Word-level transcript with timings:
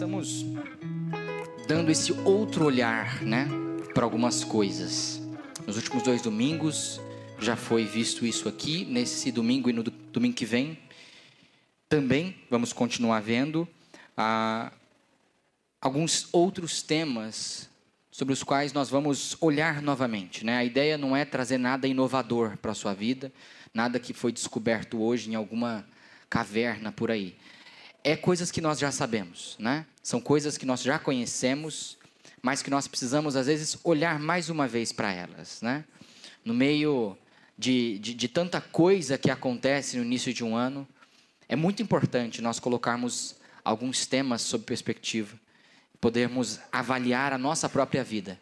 estamos 0.00 0.46
dando 1.68 1.90
esse 1.90 2.10
outro 2.24 2.64
olhar, 2.64 3.20
né, 3.20 3.46
para 3.92 4.02
algumas 4.02 4.42
coisas. 4.42 5.20
Nos 5.66 5.76
últimos 5.76 6.02
dois 6.02 6.22
domingos 6.22 6.98
já 7.38 7.54
foi 7.54 7.84
visto 7.84 8.24
isso 8.24 8.48
aqui, 8.48 8.86
nesse 8.86 9.30
domingo 9.30 9.68
e 9.68 9.74
no 9.74 9.82
domingo 9.82 10.34
que 10.34 10.46
vem 10.46 10.78
também 11.86 12.34
vamos 12.48 12.72
continuar 12.72 13.20
vendo 13.20 13.68
ah, 14.16 14.72
alguns 15.82 16.28
outros 16.32 16.80
temas 16.80 17.68
sobre 18.10 18.32
os 18.32 18.42
quais 18.42 18.72
nós 18.72 18.88
vamos 18.88 19.36
olhar 19.38 19.82
novamente. 19.82 20.46
Né? 20.46 20.56
A 20.56 20.64
ideia 20.64 20.96
não 20.96 21.14
é 21.14 21.26
trazer 21.26 21.58
nada 21.58 21.86
inovador 21.86 22.56
para 22.56 22.72
a 22.72 22.74
sua 22.74 22.94
vida, 22.94 23.30
nada 23.74 24.00
que 24.00 24.14
foi 24.14 24.32
descoberto 24.32 25.02
hoje 25.02 25.30
em 25.30 25.34
alguma 25.34 25.84
caverna 26.30 26.90
por 26.90 27.10
aí 27.10 27.36
é 28.02 28.16
coisas 28.16 28.50
que 28.50 28.60
nós 28.60 28.78
já 28.78 28.90
sabemos, 28.90 29.56
né? 29.58 29.86
São 30.02 30.20
coisas 30.20 30.56
que 30.56 30.64
nós 30.64 30.82
já 30.82 30.98
conhecemos, 30.98 31.98
mas 32.42 32.62
que 32.62 32.70
nós 32.70 32.88
precisamos, 32.88 33.36
às 33.36 33.46
vezes, 33.46 33.78
olhar 33.84 34.18
mais 34.18 34.48
uma 34.48 34.66
vez 34.66 34.92
para 34.92 35.12
elas, 35.12 35.60
né? 35.60 35.84
No 36.44 36.54
meio 36.54 37.16
de, 37.58 37.98
de, 37.98 38.14
de 38.14 38.28
tanta 38.28 38.60
coisa 38.60 39.18
que 39.18 39.30
acontece 39.30 39.96
no 39.98 40.04
início 40.04 40.32
de 40.32 40.42
um 40.42 40.56
ano, 40.56 40.88
é 41.48 41.54
muito 41.54 41.82
importante 41.82 42.40
nós 42.40 42.58
colocarmos 42.58 43.36
alguns 43.62 44.06
temas 44.06 44.40
sob 44.42 44.64
perspectiva, 44.64 45.38
podermos 46.00 46.58
avaliar 46.72 47.32
a 47.32 47.38
nossa 47.38 47.68
própria 47.68 48.02
vida, 48.02 48.40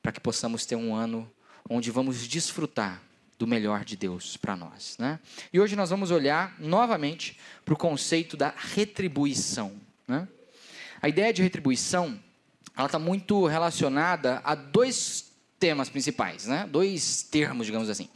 para 0.00 0.12
que 0.12 0.20
possamos 0.20 0.64
ter 0.64 0.76
um 0.76 0.94
ano 0.94 1.30
onde 1.68 1.90
vamos 1.90 2.28
desfrutar 2.28 3.02
do 3.40 3.46
melhor 3.46 3.86
de 3.86 3.96
Deus 3.96 4.36
para 4.36 4.54
nós. 4.54 4.96
Né? 4.98 5.18
E 5.50 5.58
hoje 5.58 5.74
nós 5.74 5.88
vamos 5.88 6.10
olhar 6.10 6.54
novamente 6.58 7.38
para 7.64 7.72
o 7.72 7.76
conceito 7.76 8.36
da 8.36 8.52
retribuição. 8.54 9.72
Né? 10.06 10.28
A 11.00 11.08
ideia 11.08 11.32
de 11.32 11.42
retribuição 11.42 12.20
ela 12.76 12.84
está 12.84 12.98
muito 12.98 13.46
relacionada 13.46 14.42
a 14.44 14.54
dois 14.54 15.32
temas 15.58 15.88
principais, 15.88 16.46
né? 16.46 16.68
dois 16.70 17.22
termos, 17.22 17.64
digamos 17.64 17.88
assim. 17.88 18.10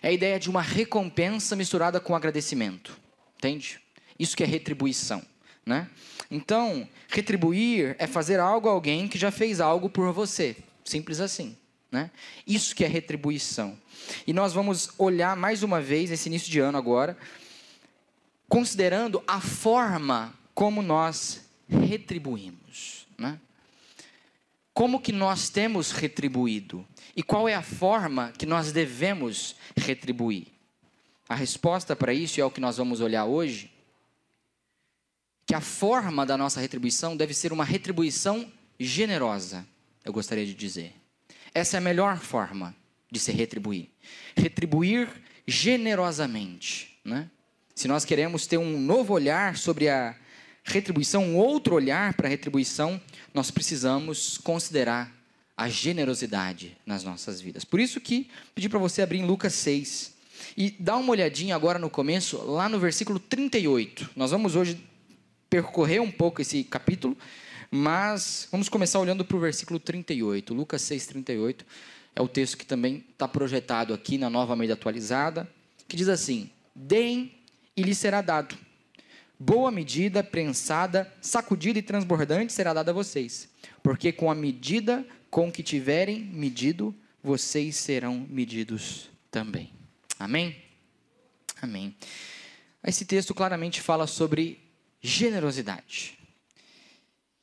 É 0.00 0.08
a 0.08 0.12
ideia 0.12 0.40
de 0.40 0.48
uma 0.48 0.62
recompensa 0.62 1.54
misturada 1.54 2.00
com 2.00 2.16
agradecimento. 2.16 2.98
Entende? 3.36 3.78
Isso 4.18 4.34
que 4.34 4.42
é 4.42 4.46
retribuição. 4.46 5.22
Né? 5.64 5.90
Então, 6.30 6.88
retribuir 7.06 7.96
é 7.98 8.06
fazer 8.06 8.40
algo 8.40 8.66
a 8.66 8.72
alguém 8.72 9.08
que 9.08 9.18
já 9.18 9.30
fez 9.30 9.60
algo 9.60 9.90
por 9.90 10.10
você. 10.10 10.56
Simples 10.86 11.20
assim. 11.20 11.54
Né? 11.90 12.10
Isso 12.46 12.74
que 12.74 12.84
é 12.84 12.88
retribuição. 12.88 13.76
E 14.26 14.32
nós 14.32 14.52
vamos 14.52 14.90
olhar 14.96 15.36
mais 15.36 15.62
uma 15.62 15.80
vez, 15.80 16.10
nesse 16.10 16.28
início 16.28 16.50
de 16.50 16.60
ano 16.60 16.78
agora, 16.78 17.16
considerando 18.48 19.22
a 19.26 19.40
forma 19.40 20.34
como 20.54 20.82
nós 20.82 21.48
retribuímos. 21.68 23.06
Né? 23.18 23.40
Como 24.72 25.00
que 25.00 25.12
nós 25.12 25.48
temos 25.48 25.90
retribuído? 25.90 26.86
E 27.16 27.22
qual 27.22 27.48
é 27.48 27.54
a 27.54 27.62
forma 27.62 28.32
que 28.38 28.46
nós 28.46 28.72
devemos 28.72 29.56
retribuir? 29.76 30.46
A 31.28 31.34
resposta 31.34 31.94
para 31.94 32.12
isso, 32.12 32.40
é 32.40 32.44
o 32.44 32.50
que 32.50 32.60
nós 32.60 32.76
vamos 32.76 33.00
olhar 33.00 33.24
hoje, 33.24 33.70
que 35.46 35.54
a 35.54 35.60
forma 35.60 36.24
da 36.24 36.36
nossa 36.36 36.60
retribuição 36.60 37.16
deve 37.16 37.34
ser 37.34 37.52
uma 37.52 37.64
retribuição 37.64 38.50
generosa, 38.78 39.66
eu 40.04 40.12
gostaria 40.12 40.46
de 40.46 40.54
dizer. 40.54 40.99
Essa 41.54 41.76
é 41.76 41.78
a 41.78 41.80
melhor 41.80 42.18
forma 42.18 42.74
de 43.10 43.18
se 43.18 43.32
retribuir. 43.32 43.88
Retribuir 44.36 45.08
generosamente. 45.46 46.98
Né? 47.04 47.28
Se 47.74 47.88
nós 47.88 48.04
queremos 48.04 48.46
ter 48.46 48.58
um 48.58 48.78
novo 48.80 49.14
olhar 49.14 49.56
sobre 49.56 49.88
a 49.88 50.14
retribuição, 50.62 51.24
um 51.24 51.36
outro 51.36 51.74
olhar 51.74 52.14
para 52.14 52.26
a 52.26 52.30
retribuição, 52.30 53.00
nós 53.34 53.50
precisamos 53.50 54.38
considerar 54.38 55.12
a 55.56 55.68
generosidade 55.68 56.76
nas 56.86 57.04
nossas 57.04 57.40
vidas. 57.40 57.64
Por 57.64 57.80
isso 57.80 58.00
que 58.00 58.30
pedi 58.54 58.68
para 58.68 58.78
você 58.78 59.02
abrir 59.02 59.18
em 59.18 59.26
Lucas 59.26 59.54
6 59.54 60.14
e 60.56 60.70
dar 60.70 60.96
uma 60.96 61.10
olhadinha 61.10 61.54
agora 61.54 61.78
no 61.78 61.90
começo, 61.90 62.38
lá 62.38 62.68
no 62.68 62.78
versículo 62.78 63.18
38. 63.18 64.10
Nós 64.16 64.30
vamos 64.30 64.56
hoje 64.56 64.82
percorrer 65.50 66.00
um 66.00 66.10
pouco 66.10 66.40
esse 66.40 66.64
capítulo, 66.64 67.16
mas 67.70 68.48
vamos 68.50 68.68
começar 68.68 68.98
olhando 68.98 69.24
para 69.24 69.36
o 69.36 69.40
versículo 69.40 69.78
38, 69.78 70.52
Lucas 70.52 70.82
6, 70.82 71.06
38. 71.06 71.64
É 72.16 72.20
o 72.20 72.26
texto 72.26 72.58
que 72.58 72.66
também 72.66 73.04
está 73.12 73.28
projetado 73.28 73.94
aqui 73.94 74.18
na 74.18 74.28
nova 74.28 74.56
medida 74.56 74.74
atualizada, 74.74 75.48
que 75.86 75.96
diz 75.96 76.08
assim: 76.08 76.50
Deem 76.74 77.32
e 77.76 77.82
lhe 77.82 77.94
será 77.94 78.20
dado. 78.20 78.56
Boa 79.38 79.70
medida, 79.70 80.22
prensada, 80.22 81.10
sacudida 81.20 81.78
e 81.78 81.82
transbordante 81.82 82.52
será 82.52 82.74
dada 82.74 82.90
a 82.90 82.94
vocês. 82.94 83.48
Porque 83.82 84.12
com 84.12 84.30
a 84.30 84.34
medida 84.34 85.06
com 85.30 85.50
que 85.50 85.62
tiverem 85.62 86.20
medido, 86.24 86.94
vocês 87.22 87.76
serão 87.76 88.26
medidos 88.28 89.08
também. 89.30 89.72
Amém? 90.18 90.56
Amém. 91.62 91.94
Esse 92.84 93.04
texto 93.04 93.34
claramente 93.34 93.80
fala 93.80 94.06
sobre 94.06 94.60
generosidade. 95.00 96.19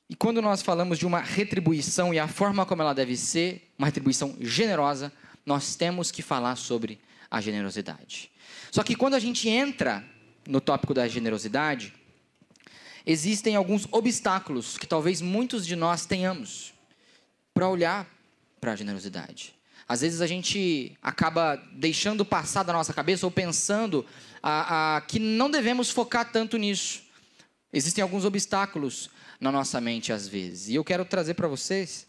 E 0.10 0.16
quando 0.16 0.42
nós 0.42 0.62
falamos 0.62 0.98
de 0.98 1.06
uma 1.06 1.20
retribuição 1.20 2.14
e 2.14 2.20
a 2.20 2.28
forma 2.28 2.66
como 2.66 2.82
ela 2.82 2.94
deve 2.94 3.18
ser, 3.18 3.70
uma 3.78 3.88
retribuição 3.88 4.36
generosa, 4.40 5.12
nós 5.46 5.76
temos 5.76 6.12
que 6.12 6.22
falar 6.22 6.56
sobre 6.56 7.00
a 7.30 7.42
generosidade. 7.42 8.32
Só 8.72 8.84
que 8.84 8.96
quando 8.96 9.16
a 9.16 9.20
gente 9.20 9.50
entra 9.50 10.04
no 10.48 10.62
tópico 10.62 10.94
da 10.94 11.08
generosidade, 11.08 11.94
existem 13.06 13.56
alguns 13.56 13.86
obstáculos 13.92 14.78
que 14.78 14.88
talvez 14.88 15.22
muitos 15.22 15.66
de 15.66 15.76
nós 15.76 16.06
tenhamos 16.06 16.74
para 17.54 17.68
olhar 17.68 18.08
para 18.62 18.72
a 18.72 18.76
generosidade. 18.76 19.56
Às 19.88 20.02
vezes 20.02 20.22
a 20.22 20.28
gente 20.28 20.98
acaba 21.02 21.56
deixando 21.74 22.26
passar 22.26 22.64
da 22.64 22.74
nossa 22.74 22.94
cabeça 22.94 23.26
ou 23.26 23.32
pensando 23.32 24.06
a, 24.44 24.98
a, 24.98 25.02
que 25.02 25.20
não 25.20 25.50
devemos 25.50 25.90
focar 25.90 26.30
tanto 26.32 26.58
nisso. 26.58 27.04
Existem 27.72 28.02
alguns 28.02 28.26
obstáculos 28.26 29.10
na 29.40 29.52
nossa 29.52 29.80
mente 29.80 30.12
às 30.12 30.28
vezes. 30.28 30.70
E 30.70 30.76
eu 30.76 30.84
quero 30.84 31.06
trazer 31.06 31.34
para 31.34 31.48
vocês 31.48 32.08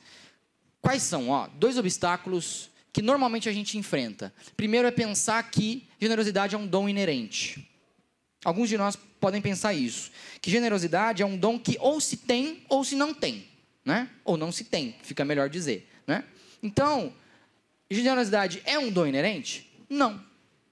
quais 0.80 1.02
são, 1.02 1.30
ó, 1.30 1.46
dois 1.46 1.76
obstáculos 1.78 2.70
que 2.92 3.02
normalmente 3.02 3.48
a 3.48 3.52
gente 3.52 3.78
enfrenta. 3.78 4.32
Primeiro 4.56 4.88
é 4.88 4.90
pensar 4.90 5.42
que 5.50 5.88
generosidade 6.00 6.54
é 6.54 6.58
um 6.58 6.66
dom 6.66 6.88
inerente. 6.88 7.68
Alguns 8.44 8.68
de 8.68 8.78
nós 8.78 8.96
podem 9.20 9.40
pensar 9.40 9.74
isso, 9.74 10.10
que 10.40 10.50
generosidade 10.50 11.22
é 11.22 11.26
um 11.26 11.36
dom 11.36 11.58
que 11.58 11.76
ou 11.80 12.00
se 12.00 12.16
tem 12.16 12.62
ou 12.68 12.84
se 12.84 12.94
não 12.94 13.12
tem, 13.12 13.46
né? 13.84 14.08
Ou 14.24 14.36
não 14.36 14.52
se 14.52 14.64
tem, 14.64 14.94
fica 15.02 15.24
melhor 15.24 15.48
dizer, 15.48 15.90
né? 16.06 16.24
Então, 16.62 17.12
generosidade 17.90 18.62
é 18.64 18.78
um 18.78 18.90
dom 18.90 19.06
inerente? 19.06 19.68
Não, 19.88 20.24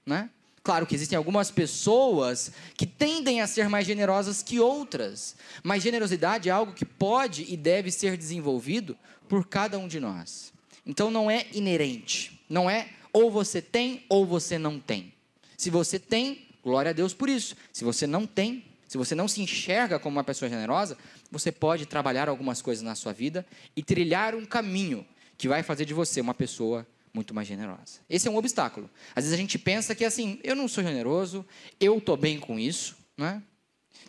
né? 0.05 0.29
Claro 0.67 0.85
que 0.85 0.95
existem 0.95 1.15
algumas 1.15 1.49
pessoas 1.49 2.51
que 2.75 2.85
tendem 2.85 3.39
a 3.39 3.47
ser 3.47 3.69
mais 3.69 3.87
generosas 3.87 4.43
que 4.43 4.59
outras, 4.59 5.33
mas 5.63 5.81
generosidade 5.81 6.49
é 6.49 6.51
algo 6.51 6.73
que 6.73 6.83
pode 6.83 7.45
e 7.47 7.55
deve 7.55 7.89
ser 7.89 8.17
desenvolvido 8.17 8.97
por 9.29 9.47
cada 9.47 9.79
um 9.79 9.87
de 9.87 9.97
nós. 9.97 10.51
Então 10.85 11.09
não 11.09 11.31
é 11.31 11.45
inerente, 11.53 12.41
não 12.49 12.69
é 12.69 12.89
ou 13.13 13.31
você 13.31 13.61
tem 13.61 14.03
ou 14.09 14.25
você 14.25 14.57
não 14.57 14.77
tem. 14.77 15.13
Se 15.55 15.69
você 15.69 15.97
tem, 15.97 16.45
glória 16.61 16.89
a 16.89 16.93
Deus 16.93 17.13
por 17.13 17.29
isso. 17.29 17.55
Se 17.71 17.85
você 17.85 18.05
não 18.05 18.27
tem, 18.27 18.65
se 18.89 18.97
você 18.97 19.15
não 19.15 19.29
se 19.29 19.41
enxerga 19.41 19.97
como 19.97 20.17
uma 20.17 20.23
pessoa 20.25 20.49
generosa, 20.49 20.97
você 21.31 21.49
pode 21.49 21.85
trabalhar 21.85 22.27
algumas 22.27 22.61
coisas 22.61 22.83
na 22.83 22.93
sua 22.93 23.13
vida 23.13 23.45
e 23.73 23.81
trilhar 23.81 24.35
um 24.35 24.45
caminho 24.45 25.07
que 25.37 25.47
vai 25.47 25.63
fazer 25.63 25.85
de 25.85 25.93
você 25.93 26.19
uma 26.19 26.33
pessoa 26.33 26.85
muito 27.17 27.33
mais 27.33 27.47
generosa. 27.47 27.99
Esse 28.07 28.27
é 28.27 28.31
um 28.31 28.37
obstáculo. 28.37 28.87
Às 29.15 29.23
vezes 29.23 29.33
a 29.33 29.41
gente 29.41 29.57
pensa 29.57 29.95
que 29.95 30.05
assim, 30.05 30.39
eu 30.43 30.55
não 30.55 30.67
sou 30.67 30.83
generoso, 30.83 31.43
eu 31.79 31.97
estou 31.97 32.15
bem 32.15 32.39
com 32.39 32.59
isso, 32.59 32.95
né? 33.17 33.41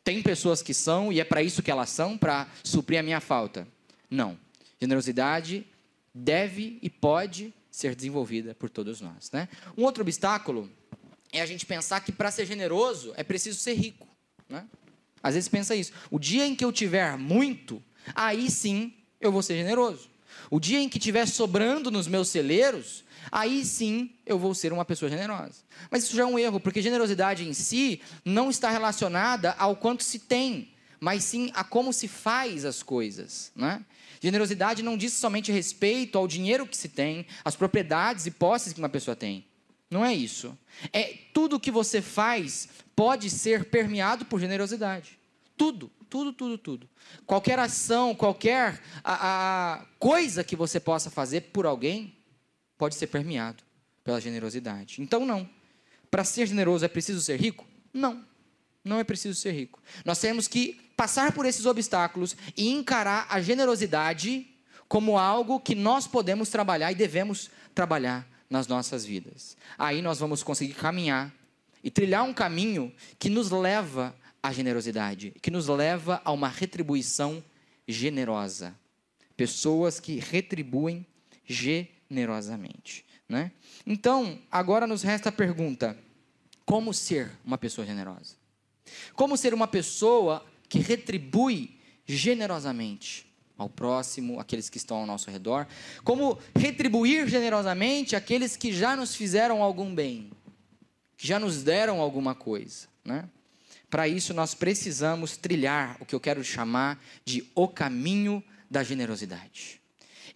Tem 0.04 0.22
pessoas 0.22 0.60
que 0.60 0.74
são 0.74 1.10
e 1.10 1.18
é 1.18 1.24
para 1.24 1.42
isso 1.42 1.62
que 1.62 1.70
elas 1.70 1.88
são, 1.88 2.18
para 2.18 2.46
suprir 2.62 3.00
a 3.00 3.02
minha 3.02 3.18
falta. 3.18 3.66
Não. 4.10 4.38
Generosidade 4.78 5.66
deve 6.14 6.78
e 6.82 6.90
pode 6.90 7.54
ser 7.70 7.94
desenvolvida 7.94 8.54
por 8.54 8.68
todos 8.68 9.00
nós, 9.00 9.30
né? 9.32 9.48
Um 9.76 9.84
outro 9.84 10.02
obstáculo 10.02 10.70
é 11.32 11.40
a 11.40 11.46
gente 11.46 11.64
pensar 11.64 12.00
que 12.00 12.12
para 12.12 12.30
ser 12.30 12.44
generoso 12.44 13.14
é 13.16 13.24
preciso 13.24 13.58
ser 13.58 13.72
rico, 13.72 14.06
né? 14.48 14.66
Às 15.22 15.34
vezes 15.34 15.48
pensa 15.48 15.74
isso. 15.74 15.92
O 16.10 16.18
dia 16.18 16.46
em 16.46 16.54
que 16.54 16.64
eu 16.64 16.72
tiver 16.72 17.16
muito, 17.16 17.82
aí 18.14 18.50
sim 18.50 18.92
eu 19.18 19.32
vou 19.32 19.42
ser 19.42 19.56
generoso. 19.56 20.10
O 20.50 20.58
dia 20.58 20.80
em 20.80 20.88
que 20.88 20.98
estiver 20.98 21.26
sobrando 21.26 21.90
nos 21.90 22.06
meus 22.06 22.28
celeiros, 22.28 23.04
aí 23.30 23.64
sim 23.64 24.10
eu 24.24 24.38
vou 24.38 24.54
ser 24.54 24.72
uma 24.72 24.84
pessoa 24.84 25.10
generosa. 25.10 25.62
Mas 25.90 26.04
isso 26.04 26.16
já 26.16 26.22
é 26.22 26.26
um 26.26 26.38
erro, 26.38 26.60
porque 26.60 26.82
generosidade 26.82 27.46
em 27.46 27.52
si 27.52 28.00
não 28.24 28.50
está 28.50 28.70
relacionada 28.70 29.54
ao 29.58 29.76
quanto 29.76 30.02
se 30.02 30.18
tem, 30.18 30.70
mas 31.00 31.24
sim 31.24 31.50
a 31.54 31.62
como 31.62 31.92
se 31.92 32.08
faz 32.08 32.64
as 32.64 32.82
coisas. 32.82 33.52
Né? 33.54 33.84
Generosidade 34.20 34.82
não 34.82 34.96
diz 34.96 35.12
somente 35.12 35.52
respeito 35.52 36.18
ao 36.18 36.26
dinheiro 36.26 36.66
que 36.66 36.76
se 36.76 36.88
tem, 36.88 37.26
às 37.44 37.54
propriedades 37.54 38.26
e 38.26 38.30
posses 38.30 38.72
que 38.72 38.78
uma 38.78 38.88
pessoa 38.88 39.14
tem. 39.14 39.44
Não 39.90 40.04
é 40.04 40.14
isso. 40.14 40.56
É 40.92 41.14
tudo 41.32 41.60
que 41.60 41.70
você 41.70 42.02
faz 42.02 42.68
pode 42.94 43.30
ser 43.30 43.66
permeado 43.66 44.24
por 44.24 44.40
generosidade. 44.40 45.18
Tudo. 45.56 45.90
Tudo, 46.08 46.32
tudo, 46.32 46.58
tudo. 46.58 46.88
Qualquer 47.26 47.58
ação, 47.58 48.14
qualquer 48.14 48.80
a, 49.04 49.74
a 49.74 49.86
coisa 49.98 50.42
que 50.42 50.56
você 50.56 50.80
possa 50.80 51.10
fazer 51.10 51.42
por 51.52 51.66
alguém 51.66 52.16
pode 52.76 52.94
ser 52.94 53.08
permeado 53.08 53.62
pela 54.02 54.20
generosidade. 54.20 55.02
Então, 55.02 55.26
não. 55.26 55.48
Para 56.10 56.24
ser 56.24 56.46
generoso 56.46 56.84
é 56.84 56.88
preciso 56.88 57.20
ser 57.20 57.38
rico? 57.38 57.66
Não. 57.92 58.24
Não 58.84 58.98
é 58.98 59.04
preciso 59.04 59.38
ser 59.38 59.52
rico. 59.52 59.82
Nós 60.04 60.18
temos 60.18 60.48
que 60.48 60.80
passar 60.96 61.32
por 61.32 61.44
esses 61.44 61.66
obstáculos 61.66 62.36
e 62.56 62.68
encarar 62.70 63.26
a 63.28 63.40
generosidade 63.40 64.46
como 64.88 65.18
algo 65.18 65.60
que 65.60 65.74
nós 65.74 66.06
podemos 66.06 66.48
trabalhar 66.48 66.90
e 66.90 66.94
devemos 66.94 67.50
trabalhar 67.74 68.26
nas 68.48 68.66
nossas 68.66 69.04
vidas. 69.04 69.56
Aí 69.78 70.00
nós 70.00 70.18
vamos 70.18 70.42
conseguir 70.42 70.74
caminhar 70.74 71.32
e 71.84 71.90
trilhar 71.90 72.24
um 72.24 72.32
caminho 72.32 72.92
que 73.18 73.28
nos 73.28 73.50
leva 73.50 74.14
à 74.42 74.52
generosidade, 74.52 75.34
que 75.42 75.50
nos 75.50 75.66
leva 75.68 76.20
a 76.24 76.32
uma 76.32 76.48
retribuição 76.48 77.42
generosa. 77.86 78.74
Pessoas 79.36 80.00
que 80.00 80.18
retribuem 80.18 81.06
generosamente. 81.44 83.04
Né? 83.28 83.52
Então, 83.86 84.38
agora 84.50 84.86
nos 84.86 85.02
resta 85.02 85.28
a 85.28 85.32
pergunta: 85.32 85.96
como 86.64 86.92
ser 86.94 87.30
uma 87.44 87.58
pessoa 87.58 87.86
generosa? 87.86 88.36
Como 89.14 89.36
ser 89.36 89.52
uma 89.52 89.68
pessoa 89.68 90.44
que 90.68 90.78
retribui 90.78 91.78
generosamente 92.06 93.26
ao 93.56 93.68
próximo, 93.68 94.40
aqueles 94.40 94.70
que 94.70 94.78
estão 94.78 94.98
ao 94.98 95.06
nosso 95.06 95.30
redor? 95.30 95.66
Como 96.04 96.38
retribuir 96.56 97.28
generosamente 97.28 98.16
aqueles 98.16 98.56
que 98.56 98.72
já 98.72 98.96
nos 98.96 99.14
fizeram 99.14 99.62
algum 99.62 99.94
bem, 99.94 100.30
que 101.16 101.26
já 101.26 101.38
nos 101.38 101.62
deram 101.62 102.00
alguma 102.00 102.34
coisa, 102.34 102.88
né? 103.04 103.28
Para 103.90 104.06
isso 104.06 104.34
nós 104.34 104.54
precisamos 104.54 105.36
trilhar 105.36 105.96
o 106.00 106.04
que 106.04 106.14
eu 106.14 106.20
quero 106.20 106.44
chamar 106.44 107.02
de 107.24 107.44
o 107.54 107.66
caminho 107.66 108.42
da 108.70 108.82
generosidade. 108.82 109.80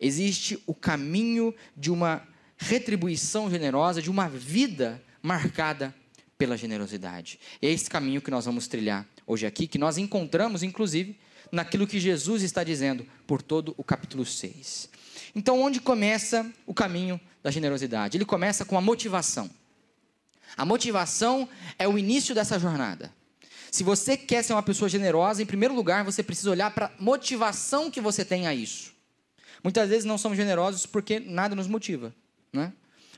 Existe 0.01 0.63
o 0.67 0.75
caminho 0.75 1.55
de 1.77 1.91
uma 1.91 2.27
retribuição 2.57 3.51
generosa, 3.51 4.01
de 4.01 4.11
uma 4.11 4.29
vida 4.29 5.03
marcada 5.23 5.95
pela 6.39 6.57
generosidade. 6.57 7.39
É 7.61 7.69
esse 7.69 7.89
caminho 7.89 8.23
que 8.23 8.31
nós 8.31 8.47
vamos 8.47 8.67
trilhar 8.67 9.07
hoje 9.27 9.47
aqui, 9.47 9.67
que 9.67 9.79
nós 9.79 9.99
encontramos, 9.99 10.63
inclusive, 10.63 11.19
naquilo 11.53 11.87
que 11.87 12.01
Jesus 12.01 12.43
está 12.43 12.65
dizendo 12.65 13.07
por 13.27 13.43
todo 13.43 13.75
o 13.77 13.85
capítulo 13.85 14.25
6. 14.25 14.89
Então, 15.35 15.61
onde 15.61 15.81
começa 15.81 16.51
o 16.67 16.75
caminho 16.75 17.21
da 17.43 17.51
generosidade? 17.51 18.17
Ele 18.17 18.25
começa 18.25 18.65
com 18.65 18.77
a 18.77 18.81
motivação. 18.81 19.51
A 20.57 20.65
motivação 20.65 21.49
é 21.79 21.87
o 21.87 21.99
início 21.99 22.35
dessa 22.35 22.59
jornada. 22.59 23.13
Se 23.73 23.83
você 23.83 24.19
quer 24.19 24.45
ser 24.45 24.53
uma 24.53 24.63
pessoa 24.63 24.87
generosa, 24.87 25.43
em 25.43 25.47
primeiro 25.47 25.75
lugar, 25.75 26.05
você 26.05 26.23
precisa 26.23 26.51
olhar 26.51 26.75
para 26.75 26.87
a 26.87 26.93
motivação 27.03 27.91
que 27.91 28.03
você 28.03 28.23
tem 28.23 28.47
a 28.47 28.55
isso. 28.55 28.93
Muitas 29.65 29.89
vezes 29.89 30.05
não 30.05 30.19
somos 30.19 30.37
generosos 30.37 30.85
porque 30.85 31.19
nada 31.19 31.55
nos 31.55 31.67
motiva, 31.67 32.15
né? 32.53 32.71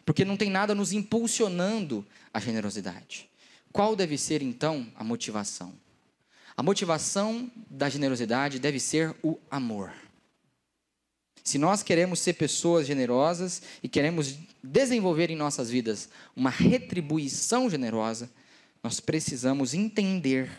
porque 0.06 0.24
não 0.24 0.36
tem 0.36 0.48
nada 0.48 0.72
nos 0.72 0.92
impulsionando 0.92 2.06
a 2.32 2.38
generosidade. 2.38 3.28
Qual 3.72 3.96
deve 3.96 4.16
ser 4.16 4.42
então 4.42 4.86
a 4.94 5.02
motivação? 5.02 5.74
A 6.56 6.62
motivação 6.62 7.50
da 7.68 7.88
generosidade 7.88 8.60
deve 8.60 8.78
ser 8.78 9.12
o 9.24 9.36
amor. 9.50 9.92
Se 11.42 11.58
nós 11.58 11.82
queremos 11.82 12.20
ser 12.20 12.34
pessoas 12.34 12.86
generosas 12.86 13.60
e 13.82 13.88
queremos 13.88 14.38
desenvolver 14.62 15.30
em 15.30 15.36
nossas 15.36 15.68
vidas 15.68 16.08
uma 16.36 16.48
retribuição 16.48 17.68
generosa, 17.68 18.30
nós 18.84 19.00
precisamos 19.00 19.72
entender 19.72 20.50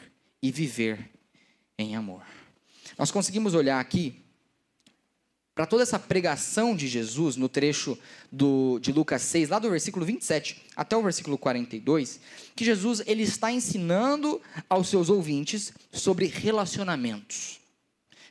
e 0.42 0.52
viver 0.52 1.12
em 1.78 1.96
amor. 1.96 2.24
Nós 2.98 3.12
conseguimos 3.12 3.54
olhar 3.54 3.80
aqui 3.80 4.20
para 5.54 5.68
toda 5.68 5.84
essa 5.84 6.00
pregação 6.00 6.76
de 6.76 6.88
Jesus 6.88 7.36
no 7.36 7.48
trecho 7.48 7.96
do, 8.32 8.80
de 8.80 8.92
Lucas 8.92 9.22
6, 9.22 9.50
lá 9.50 9.60
do 9.60 9.70
versículo 9.70 10.04
27 10.08 10.60
até 10.76 10.98
o 10.98 11.04
versículo 11.04 11.38
42, 11.38 12.20
que 12.56 12.66
Jesus 12.66 13.04
ele 13.06 13.22
está 13.22 13.52
ensinando 13.52 14.42
aos 14.68 14.90
seus 14.90 15.08
ouvintes 15.08 15.72
sobre 15.92 16.26
relacionamentos. 16.26 17.60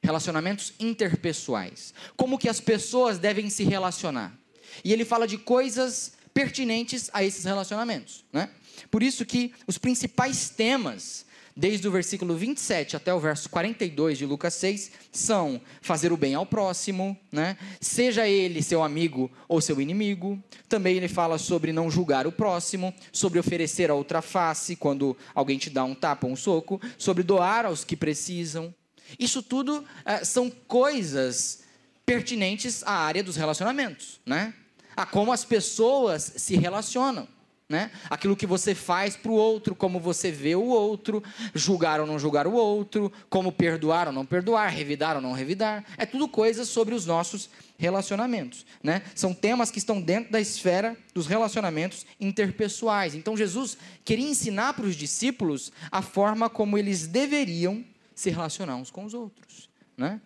Relacionamentos 0.03 0.75
interpessoais. 0.81 1.95
Como 2.17 2.37
que 2.37 2.49
as 2.49 2.61
pessoas 2.61 3.21
devem 3.21 3.49
se 3.49 3.63
relacionar. 3.63 4.37
E 4.85 4.93
ele 4.93 5.05
fala 5.05 5.29
de 5.29 5.39
coisas 5.39 6.15
pertinentes 6.35 7.09
a 7.13 7.23
esses 7.23 7.45
relacionamentos. 7.45 8.25
Né? 8.33 8.51
Por 8.91 9.03
isso 9.03 9.25
que 9.25 9.53
os 9.67 9.79
principais 9.79 10.51
temas 10.51 11.25
desde 11.57 11.87
o 11.87 11.91
versículo 11.91 12.37
27 12.37 12.97
até 12.97 13.15
o 13.15 13.21
verso 13.21 13.49
42 13.49 14.19
de 14.19 14.27
Lucas 14.27 14.55
6, 14.55 14.91
são 15.13 15.61
fazer 15.81 16.13
o 16.13 16.17
bem 16.17 16.35
ao 16.35 16.45
próximo, 16.45 17.17
né? 17.31 17.57
seja 17.81 18.27
ele 18.27 18.63
seu 18.63 18.83
amigo 18.83 19.31
ou 19.47 19.61
seu 19.61 19.81
inimigo. 19.81 20.43
Também 20.69 20.97
ele 20.97 21.09
fala 21.09 21.39
sobre 21.39 21.73
não 21.73 21.91
julgar 21.91 22.27
o 22.27 22.33
próximo, 22.33 22.93
sobre 23.13 23.39
oferecer 23.39 23.91
a 23.91 23.95
outra 23.95 24.21
face 24.21 24.75
quando 24.75 25.17
alguém 25.35 25.59
te 25.59 25.71
dá 25.71 25.85
um 25.85 25.95
tapa 25.95 26.27
ou 26.27 26.33
um 26.33 26.37
soco, 26.37 26.81
sobre 26.99 27.23
doar 27.23 27.67
aos 27.67 27.85
que 27.85 27.97
precisam. 27.97 28.75
Isso 29.19 29.43
tudo 29.43 29.85
é, 30.05 30.25
são 30.25 30.51
coisas 30.51 31.63
pertinentes 32.05 32.83
à 32.83 32.93
área 32.93 33.23
dos 33.23 33.37
relacionamentos, 33.37 34.21
né? 34.27 34.53
a 34.97 35.07
como 35.07 35.33
as 35.33 35.45
pessoas 35.45 36.35
se 36.37 36.57
relacionam. 36.57 37.29
Né? 37.67 37.91
Aquilo 38.11 38.37
que 38.37 38.47
você 38.47 38.75
faz 38.75 39.17
para 39.17 39.31
o 39.31 39.35
outro, 39.35 39.75
como 39.75 39.99
você 39.99 40.31
vê 40.31 40.55
o 40.55 40.67
outro, 40.67 41.23
julgar 41.55 41.99
ou 41.99 42.07
não 42.07 42.19
julgar 42.19 42.47
o 42.47 42.53
outro, 42.53 43.11
como 43.31 43.51
perdoar 43.51 44.07
ou 44.07 44.13
não 44.13 44.27
perdoar, 44.27 44.69
revidar 44.69 45.17
ou 45.17 45.23
não 45.23 45.33
revidar, 45.33 45.83
é 45.97 46.05
tudo 46.05 46.29
coisas 46.29 46.69
sobre 46.69 46.95
os 46.95 47.07
nossos 47.07 47.49
relacionamentos, 47.79 48.67
né? 48.83 49.03
São 49.15 49.33
temas 49.33 49.71
que 49.71 49.79
estão 49.79 50.01
dentro 50.01 50.31
da 50.31 50.41
esfera 50.41 50.97
dos 51.15 51.27
relacionamentos 51.27 52.05
interpessoais. 52.21 53.15
Então 53.15 53.37
Jesus 53.37 53.79
queria 54.05 54.29
ensinar 54.29 54.75
para 54.75 54.85
os 54.85 54.95
discípulos 54.95 55.73
a 55.91 56.03
forma 56.03 56.51
como 56.51 56.77
eles 56.77 57.07
deveriam 57.07 57.83
se 58.15 58.29
relacionar 58.29 58.77
uns 58.77 58.91
com 58.91 59.07
os 59.07 59.15
outros, 59.15 59.71
né? 59.97 60.21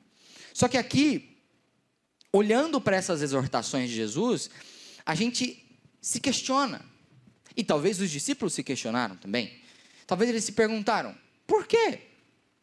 Só 0.53 0.67
que 0.67 0.77
aqui, 0.77 1.39
olhando 2.33 2.81
para 2.81 2.97
essas 2.97 3.23
exortações 3.23 3.89
de 3.89 3.95
Jesus, 3.95 4.51
a 5.07 5.15
gente 5.15 5.65
se 6.01 6.19
questiona 6.19 6.85
e 7.59 7.65
talvez 7.65 8.01
os 8.01 8.09
discípulos 8.09 8.55
se 8.55 8.63
questionaram 8.63 9.17
também. 9.17 9.53
Talvez 10.07 10.31
eles 10.31 10.45
se 10.45 10.53
perguntaram: 10.53 11.13
por 11.45 11.67
quê? 11.67 12.03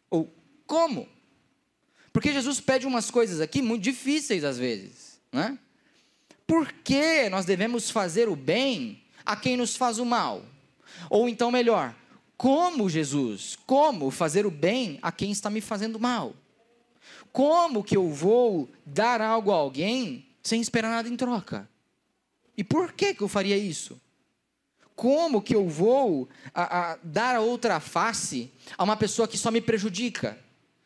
Ou 0.09 0.33
como? 0.65 1.09
Porque 2.13 2.31
Jesus 2.31 2.61
pede 2.61 2.87
umas 2.87 3.11
coisas 3.11 3.41
aqui 3.41 3.61
muito 3.61 3.83
difíceis 3.83 4.45
às 4.45 4.57
vezes, 4.57 5.19
né? 5.33 5.59
Por 6.47 6.71
que 6.71 7.27
nós 7.29 7.43
devemos 7.43 7.89
fazer 7.89 8.29
o 8.29 8.37
bem 8.37 9.03
a 9.25 9.35
quem 9.35 9.57
nos 9.57 9.75
faz 9.75 9.99
o 9.99 10.05
mal? 10.05 10.45
Ou 11.09 11.27
então, 11.27 11.51
melhor, 11.51 11.93
como 12.37 12.89
Jesus? 12.89 13.57
Como 13.65 14.09
fazer 14.11 14.45
o 14.45 14.51
bem 14.51 14.97
a 15.01 15.11
quem 15.11 15.31
está 15.31 15.49
me 15.49 15.59
fazendo 15.59 15.99
mal? 15.99 16.33
Como 17.33 17.83
que 17.83 17.97
eu 17.97 18.09
vou 18.09 18.69
dar 18.85 19.19
algo 19.19 19.51
a 19.51 19.55
alguém 19.55 20.25
sem 20.41 20.61
esperar 20.61 20.89
nada 20.89 21.09
em 21.09 21.17
troca? 21.17 21.67
E 22.55 22.63
por 22.63 22.93
que, 22.93 23.13
que 23.13 23.23
eu 23.23 23.27
faria 23.27 23.57
isso? 23.57 23.99
Como 24.95 25.41
que 25.41 25.55
eu 25.55 25.67
vou 25.67 26.29
a, 26.53 26.93
a, 26.93 26.97
dar 27.03 27.35
a 27.35 27.41
outra 27.41 27.79
face 27.79 28.51
a 28.77 28.83
uma 28.83 28.95
pessoa 28.95 29.27
que 29.27 29.37
só 29.37 29.51
me 29.51 29.61
prejudica? 29.61 30.39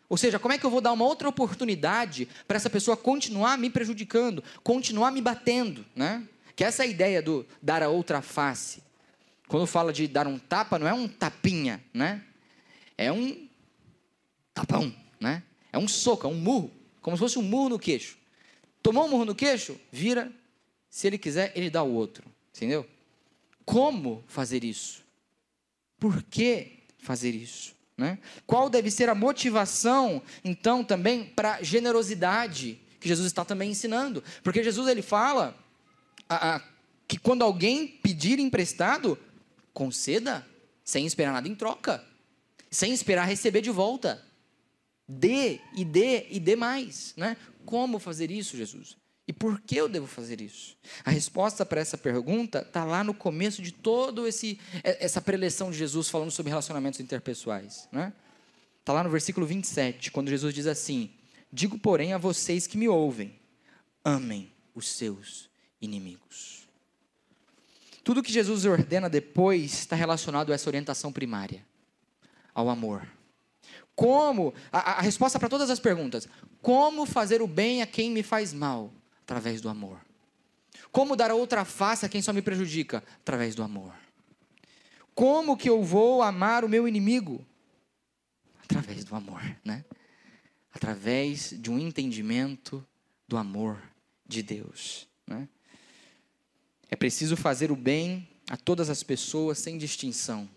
Ou 0.10 0.18
seja, 0.18 0.39
como 0.39 0.54
é 0.54 0.58
que 0.58 0.66
eu 0.66 0.72
vou 0.72 0.82
dar 0.82 0.92
uma 0.92 1.06
outra 1.06 1.30
oportunidade 1.30 2.28
para 2.48 2.58
essa 2.58 2.70
pessoa 2.70 2.98
continuar 2.98 3.58
me 3.58 3.70
prejudicando, 3.70 4.44
continuar 4.63 5.12
me 5.12 5.22
batendo, 5.22 5.86
né? 5.96 6.28
Que 6.56 6.63
essa 6.63 6.84
é 6.84 6.88
a 6.88 6.89
ideia 6.89 7.22
do 7.22 7.46
dar 7.62 7.84
a 7.84 7.89
outra 7.89 8.22
face. 8.22 8.82
Quando 9.48 9.68
fala 9.68 9.94
de 9.94 10.08
dar 10.08 10.25
um 10.25 10.39
tapa, 10.39 10.80
não 10.80 10.88
é 10.88 10.94
um 10.94 11.08
tapinha, 11.08 11.84
né? 11.94 12.24
É 12.98 13.12
um 13.12 13.48
tapão, 14.54 14.94
né? 15.20 15.44
É 15.72 15.78
um 15.78 15.88
soco, 15.88 16.25
é 16.25 16.30
um 16.30 16.36
murro, 16.36 16.72
como 17.01 17.16
se 17.16 17.20
fosse 17.22 17.38
um 17.38 17.44
murro 17.44 17.70
no 17.70 17.80
queixo. 17.80 18.18
Tomou 18.82 19.06
um 19.06 19.10
murro 19.10 19.25
no 19.25 19.36
queixo, 19.36 19.80
vira, 19.92 20.32
se 20.89 21.06
ele 21.06 21.20
quiser, 21.20 21.51
ele 21.56 21.70
dá 21.70 21.84
o 21.84 21.94
outro, 21.94 22.25
entendeu? 22.56 22.86
Como 23.70 24.24
fazer 24.26 24.64
isso? 24.64 25.04
Por 26.00 26.24
que 26.24 26.80
fazer 26.98 27.36
isso? 27.36 27.76
Né? 27.96 28.18
Qual 28.48 28.68
deve 28.68 28.90
ser 28.90 29.10
a 29.10 29.14
motivação, 29.14 30.24
então, 30.44 30.84
também 30.84 31.26
para 31.26 31.62
generosidade 31.62 32.82
que 33.00 33.08
Jesus 33.08 33.28
está 33.28 33.46
também 33.46 33.70
ensinando? 33.70 34.24
Porque 34.42 34.64
Jesus 34.64 34.88
ele 34.88 35.04
fala 35.04 35.56
a, 36.28 36.56
a, 36.56 36.62
que 37.08 37.20
quando 37.20 37.44
alguém 37.44 37.86
pedir 37.86 38.40
emprestado, 38.40 39.16
conceda, 39.72 40.44
sem 40.84 41.06
esperar 41.06 41.34
nada 41.34 41.48
em 41.48 41.54
troca, 41.54 42.04
sem 42.72 42.92
esperar 42.92 43.26
receber 43.28 43.62
de 43.62 43.70
volta. 43.70 44.26
Dê 45.08 45.60
e 45.76 45.86
dê 45.86 46.26
e 46.32 46.40
dê 46.40 46.56
mais. 46.56 47.14
Né? 47.16 47.38
Como 47.68 48.00
fazer 48.00 48.32
isso, 48.32 48.58
Jesus? 48.58 48.98
E 49.30 49.34
por 49.34 49.62
que 49.62 49.76
eu 49.76 49.88
devo 49.88 50.08
fazer 50.08 50.42
isso? 50.42 50.76
A 51.06 51.12
resposta 51.12 51.64
para 51.64 51.80
essa 51.80 51.96
pergunta 51.96 52.66
está 52.68 52.84
lá 52.84 53.04
no 53.04 53.14
começo 53.14 53.62
de 53.62 53.72
todo 53.72 54.26
esse 54.26 54.60
essa 54.84 55.22
preleção 55.22 55.70
de 55.70 55.78
Jesus 55.78 56.10
falando 56.10 56.32
sobre 56.32 56.50
relacionamentos 56.50 57.00
interpessoais, 57.00 57.88
né? 57.92 58.12
Está 58.80 58.92
lá 58.92 59.04
no 59.04 59.10
versículo 59.12 59.46
27, 59.46 60.10
quando 60.10 60.30
Jesus 60.30 60.52
diz 60.52 60.66
assim: 60.66 61.12
Digo, 61.54 61.78
porém, 61.78 62.12
a 62.12 62.18
vocês 62.18 62.66
que 62.66 62.76
me 62.76 62.88
ouvem: 62.88 63.40
amem 64.04 64.52
os 64.74 64.90
seus 64.90 65.48
inimigos. 65.80 66.68
Tudo 68.04 68.24
que 68.24 68.34
Jesus 68.34 68.66
ordena 68.66 69.08
depois 69.08 69.74
está 69.74 69.96
relacionado 69.96 70.52
a 70.52 70.56
essa 70.56 70.68
orientação 70.68 71.14
primária, 71.14 71.64
ao 72.52 72.68
amor. 72.68 73.08
Como, 73.96 74.56
a, 74.72 74.94
a 74.94 75.02
resposta 75.02 75.38
para 75.38 75.50
todas 75.50 75.70
as 75.70 75.80
perguntas: 75.80 76.28
como 76.64 77.06
fazer 77.06 77.44
o 77.44 77.48
bem 77.48 77.84
a 77.84 77.86
quem 77.86 78.10
me 78.10 78.24
faz 78.24 78.52
mal? 78.52 78.92
Através 79.30 79.62
do 79.62 79.70
amor. 79.70 80.04
Como 80.92 81.16
dar 81.16 81.30
a 81.30 81.36
outra 81.36 81.64
face 81.64 82.04
a 82.04 82.10
quem 82.10 82.20
só 82.20 82.34
me 82.34 82.42
prejudica? 82.42 83.04
Através 83.20 83.54
do 83.54 83.62
amor. 83.62 83.94
Como 85.14 85.56
que 85.56 85.70
eu 85.70 85.84
vou 85.84 86.24
amar 86.24 86.66
o 86.66 86.70
meu 86.70 86.88
inimigo? 86.88 87.46
Através 88.64 89.04
do 89.04 89.14
amor, 89.14 89.40
né? 89.64 89.86
Através 90.74 91.54
de 91.56 91.70
um 91.70 91.78
entendimento 91.78 92.84
do 93.28 93.38
amor 93.38 93.80
de 94.26 94.42
Deus, 94.42 95.08
né? 95.28 95.48
É 96.90 96.96
preciso 96.96 97.38
fazer 97.38 97.72
o 97.72 97.76
bem 97.76 98.28
a 98.50 98.58
todas 98.58 98.90
as 98.90 99.04
pessoas 99.04 99.60
sem 99.60 99.78
distinção, 99.78 100.50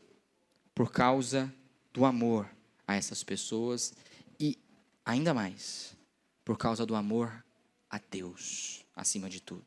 por 0.74 0.90
causa 0.90 1.52
do 1.92 2.06
amor 2.06 2.48
a 2.86 2.96
essas 2.96 3.22
pessoas 3.22 3.92
e 4.40 4.58
ainda 5.04 5.34
mais 5.34 5.94
por 6.42 6.56
causa 6.56 6.86
do 6.86 6.94
amor 6.94 7.44
a 7.92 8.00
Deus 8.10 8.86
acima 8.96 9.28
de 9.28 9.38
tudo. 9.38 9.66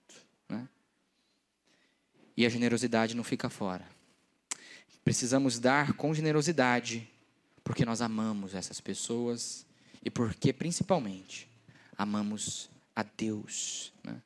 Né? 0.49 0.67
E 2.35 2.43
a 2.43 2.49
generosidade 2.49 3.15
não 3.15 3.23
fica 3.23 3.51
fora. 3.51 3.87
Precisamos 5.03 5.59
dar 5.59 5.93
com 5.93 6.11
generosidade, 6.11 7.07
porque 7.63 7.85
nós 7.85 8.01
amamos 8.01 8.55
essas 8.55 8.81
pessoas 8.81 9.63
e 10.03 10.09
porque, 10.09 10.51
principalmente, 10.51 11.47
amamos 11.95 12.67
a 12.95 13.03
Deus. 13.03 13.93
Né? 14.03 14.19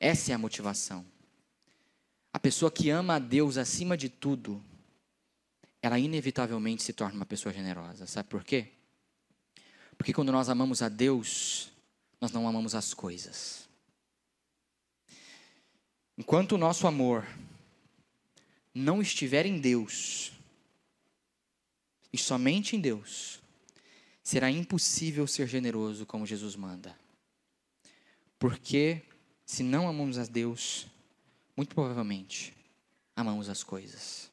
Essa 0.00 0.32
é 0.32 0.34
a 0.34 0.38
motivação. 0.38 1.04
A 2.32 2.38
pessoa 2.38 2.70
que 2.72 2.88
ama 2.88 3.16
a 3.16 3.18
Deus 3.18 3.58
acima 3.58 3.94
de 3.94 4.08
tudo, 4.08 4.64
ela 5.82 5.98
inevitavelmente 5.98 6.82
se 6.82 6.94
torna 6.94 7.16
uma 7.16 7.26
pessoa 7.26 7.52
generosa. 7.52 8.06
Sabe 8.06 8.30
por 8.30 8.42
quê? 8.42 8.68
Porque 9.98 10.14
quando 10.14 10.32
nós 10.32 10.48
amamos 10.48 10.80
a 10.80 10.88
Deus, 10.88 11.71
nós 12.22 12.30
não 12.30 12.46
amamos 12.46 12.72
as 12.76 12.94
coisas. 12.94 13.68
Enquanto 16.16 16.52
o 16.52 16.58
nosso 16.58 16.86
amor 16.86 17.26
não 18.72 19.02
estiver 19.02 19.44
em 19.44 19.58
Deus, 19.58 20.30
e 22.12 22.16
somente 22.16 22.76
em 22.76 22.80
Deus, 22.80 23.40
será 24.22 24.48
impossível 24.48 25.26
ser 25.26 25.48
generoso 25.48 26.06
como 26.06 26.24
Jesus 26.24 26.54
manda. 26.54 26.96
Porque 28.38 29.02
se 29.44 29.64
não 29.64 29.88
amamos 29.88 30.16
a 30.16 30.24
Deus, 30.24 30.86
muito 31.56 31.74
provavelmente 31.74 32.54
amamos 33.16 33.48
as 33.48 33.64
coisas. 33.64 34.30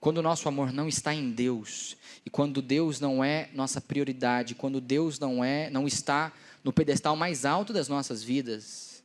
Quando 0.00 0.18
o 0.18 0.22
nosso 0.22 0.48
amor 0.48 0.72
não 0.72 0.88
está 0.88 1.14
em 1.14 1.30
Deus, 1.30 1.96
e 2.24 2.30
quando 2.30 2.60
Deus 2.60 2.98
não 2.98 3.22
é 3.22 3.50
nossa 3.54 3.80
prioridade, 3.80 4.56
quando 4.56 4.80
Deus 4.80 5.20
não 5.20 5.44
é, 5.44 5.70
não 5.70 5.86
está 5.86 6.32
no 6.66 6.72
pedestal 6.72 7.14
mais 7.14 7.44
alto 7.44 7.72
das 7.72 7.86
nossas 7.86 8.24
vidas, 8.24 9.00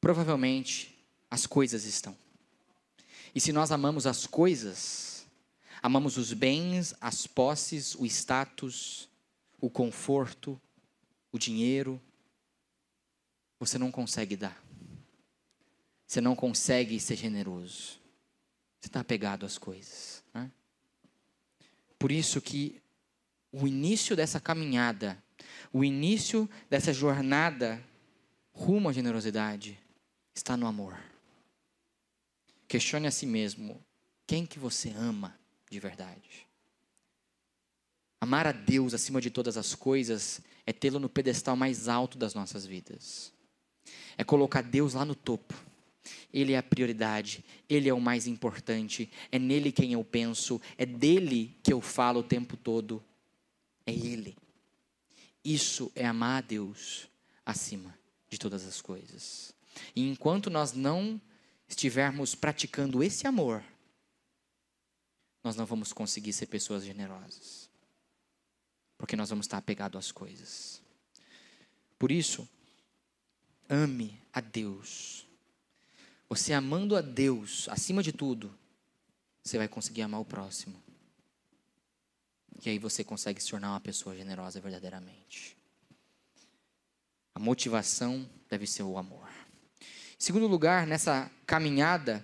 provavelmente 0.00 0.98
as 1.30 1.46
coisas 1.46 1.84
estão. 1.84 2.18
E 3.32 3.40
se 3.40 3.52
nós 3.52 3.70
amamos 3.70 4.04
as 4.04 4.26
coisas, 4.26 5.24
amamos 5.80 6.16
os 6.16 6.32
bens, 6.32 6.92
as 7.00 7.24
posses, 7.24 7.94
o 7.94 8.04
status, 8.04 9.08
o 9.60 9.70
conforto, 9.70 10.60
o 11.30 11.38
dinheiro, 11.38 12.02
você 13.60 13.78
não 13.78 13.92
consegue 13.92 14.34
dar. 14.34 14.60
Você 16.04 16.20
não 16.20 16.34
consegue 16.34 16.98
ser 16.98 17.14
generoso. 17.14 18.00
Você 18.80 18.88
está 18.88 18.98
apegado 18.98 19.46
às 19.46 19.56
coisas. 19.56 20.24
Né? 20.34 20.50
Por 21.96 22.10
isso 22.10 22.40
que 22.40 22.82
o 23.52 23.68
início 23.68 24.16
dessa 24.16 24.40
caminhada, 24.40 25.16
o 25.72 25.84
início 25.84 26.48
dessa 26.68 26.92
jornada 26.92 27.82
rumo 28.52 28.88
à 28.88 28.92
generosidade 28.92 29.78
está 30.34 30.56
no 30.56 30.66
amor. 30.66 30.98
Questione 32.68 33.06
a 33.06 33.10
si 33.10 33.26
mesmo, 33.26 33.80
quem 34.26 34.46
que 34.46 34.58
você 34.58 34.90
ama 34.90 35.38
de 35.70 35.80
verdade? 35.80 36.46
Amar 38.20 38.46
a 38.46 38.52
Deus 38.52 38.94
acima 38.94 39.20
de 39.20 39.30
todas 39.30 39.56
as 39.56 39.74
coisas 39.74 40.40
é 40.66 40.72
tê-lo 40.72 40.98
no 40.98 41.08
pedestal 41.08 41.56
mais 41.56 41.88
alto 41.88 42.18
das 42.18 42.34
nossas 42.34 42.66
vidas. 42.66 43.32
É 44.16 44.22
colocar 44.22 44.62
Deus 44.62 44.94
lá 44.94 45.04
no 45.04 45.14
topo 45.14 45.54
ele 46.32 46.52
é 46.52 46.58
a 46.58 46.62
prioridade, 46.62 47.44
Ele 47.68 47.88
é 47.88 47.94
o 47.94 48.00
mais 48.00 48.26
importante, 48.26 49.10
é 49.30 49.38
nele 49.38 49.72
quem 49.72 49.92
eu 49.92 50.04
penso, 50.04 50.60
é 50.78 50.86
dele 50.86 51.56
que 51.62 51.72
eu 51.72 51.80
falo 51.80 52.20
o 52.20 52.24
tempo 52.24 52.56
todo. 52.56 53.02
É 53.86 53.92
Ele. 53.92 54.36
Isso 55.44 55.90
é 55.94 56.06
amar 56.06 56.38
a 56.38 56.46
Deus 56.46 57.08
acima 57.44 57.98
de 58.28 58.38
todas 58.38 58.66
as 58.66 58.80
coisas. 58.80 59.54
E 59.94 60.08
enquanto 60.08 60.50
nós 60.50 60.72
não 60.72 61.20
estivermos 61.68 62.34
praticando 62.34 63.02
esse 63.02 63.26
amor, 63.26 63.64
nós 65.42 65.56
não 65.56 65.64
vamos 65.64 65.92
conseguir 65.92 66.32
ser 66.32 66.46
pessoas 66.46 66.84
generosas. 66.84 67.70
Porque 68.98 69.16
nós 69.16 69.30
vamos 69.30 69.46
estar 69.46 69.56
apegados 69.56 69.98
às 69.98 70.12
coisas. 70.12 70.82
Por 71.98 72.12
isso, 72.12 72.48
ame 73.68 74.20
a 74.32 74.40
Deus 74.40 75.26
você 76.30 76.52
amando 76.52 76.94
a 76.96 77.00
Deus 77.00 77.68
acima 77.68 78.04
de 78.04 78.12
tudo, 78.12 78.56
você 79.42 79.58
vai 79.58 79.66
conseguir 79.66 80.02
amar 80.02 80.20
o 80.20 80.24
próximo. 80.24 80.80
E 82.64 82.70
aí 82.70 82.78
você 82.78 83.02
consegue 83.02 83.40
se 83.42 83.48
tornar 83.50 83.70
uma 83.70 83.80
pessoa 83.80 84.14
generosa 84.14 84.60
verdadeiramente. 84.60 85.56
A 87.34 87.38
motivação 87.38 88.28
deve 88.48 88.66
ser 88.66 88.82
o 88.82 88.98
amor. 88.98 89.28
Em 89.80 90.22
segundo 90.22 90.46
lugar, 90.46 90.86
nessa 90.86 91.30
caminhada, 91.46 92.22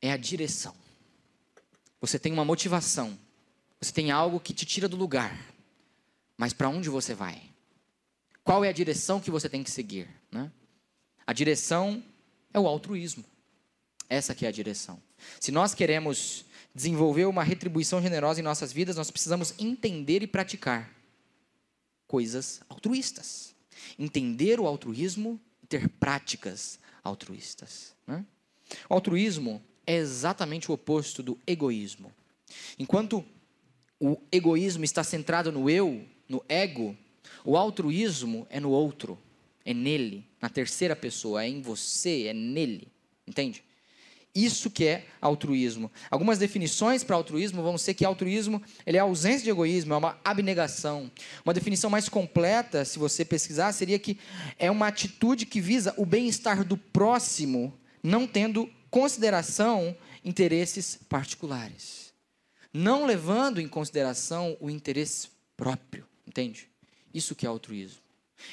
é 0.00 0.10
a 0.10 0.16
direção. 0.16 0.74
Você 2.00 2.18
tem 2.18 2.32
uma 2.32 2.44
motivação, 2.44 3.18
você 3.80 3.92
tem 3.92 4.10
algo 4.10 4.40
que 4.40 4.52
te 4.52 4.66
tira 4.66 4.88
do 4.88 4.96
lugar, 4.96 5.38
mas 6.36 6.52
para 6.52 6.68
onde 6.68 6.88
você 6.88 7.14
vai? 7.14 7.52
Qual 8.42 8.64
é 8.64 8.68
a 8.68 8.72
direção 8.72 9.20
que 9.20 9.30
você 9.30 9.48
tem 9.48 9.62
que 9.62 9.70
seguir? 9.70 10.08
Né? 10.30 10.50
A 11.26 11.32
direção 11.32 12.02
é 12.52 12.58
o 12.58 12.66
altruísmo. 12.66 13.24
Essa 14.08 14.34
que 14.34 14.44
é 14.44 14.48
a 14.48 14.52
direção. 14.52 15.00
Se 15.38 15.52
nós 15.52 15.74
queremos 15.74 16.44
desenvolver 16.74 17.26
uma 17.26 17.42
retribuição 17.42 18.00
generosa 18.00 18.40
em 18.40 18.42
nossas 18.42 18.72
vidas, 18.72 18.96
nós 18.96 19.10
precisamos 19.10 19.54
entender 19.58 20.22
e 20.22 20.26
praticar 20.26 20.90
coisas 22.06 22.60
altruístas. 22.68 23.54
Entender 23.98 24.60
o 24.60 24.66
altruísmo 24.66 25.40
e 25.62 25.66
ter 25.66 25.88
práticas 25.88 26.78
altruístas. 27.02 27.94
Né? 28.06 28.24
O 28.88 28.94
altruísmo 28.94 29.62
é 29.86 29.96
exatamente 29.96 30.70
o 30.70 30.74
oposto 30.74 31.22
do 31.22 31.38
egoísmo. 31.46 32.12
Enquanto 32.78 33.24
o 34.00 34.20
egoísmo 34.30 34.84
está 34.84 35.04
centrado 35.04 35.52
no 35.52 35.68
eu, 35.68 36.06
no 36.28 36.44
ego, 36.48 36.96
o 37.44 37.56
altruísmo 37.56 38.46
é 38.50 38.60
no 38.60 38.70
outro, 38.70 39.18
é 39.64 39.72
nele, 39.72 40.26
na 40.40 40.48
terceira 40.48 40.96
pessoa, 40.96 41.44
é 41.44 41.48
em 41.48 41.60
você, 41.60 42.26
é 42.26 42.34
nele. 42.34 42.88
Entende? 43.26 43.62
Isso 44.34 44.70
que 44.70 44.86
é 44.86 45.06
altruísmo. 45.20 45.92
Algumas 46.10 46.38
definições 46.38 47.04
para 47.04 47.16
altruísmo 47.16 47.62
vão 47.62 47.76
ser 47.76 47.92
que 47.92 48.04
altruísmo 48.04 48.62
ele 48.86 48.96
é 48.96 49.00
ausência 49.00 49.44
de 49.44 49.50
egoísmo, 49.50 49.92
é 49.92 49.96
uma 49.96 50.18
abnegação. 50.24 51.10
Uma 51.44 51.52
definição 51.52 51.90
mais 51.90 52.08
completa, 52.08 52.82
se 52.84 52.98
você 52.98 53.26
pesquisar, 53.26 53.72
seria 53.72 53.98
que 53.98 54.18
é 54.58 54.70
uma 54.70 54.86
atitude 54.86 55.44
que 55.44 55.60
visa 55.60 55.92
o 55.98 56.06
bem-estar 56.06 56.64
do 56.64 56.78
próximo, 56.78 57.78
não 58.02 58.26
tendo 58.26 58.70
consideração 58.90 59.94
interesses 60.24 60.98
particulares. 61.08 62.12
Não 62.72 63.04
levando 63.04 63.60
em 63.60 63.68
consideração 63.68 64.56
o 64.60 64.70
interesse 64.70 65.28
próprio, 65.58 66.06
entende? 66.26 66.70
Isso 67.12 67.34
que 67.34 67.44
é 67.44 67.48
altruísmo. 67.50 68.00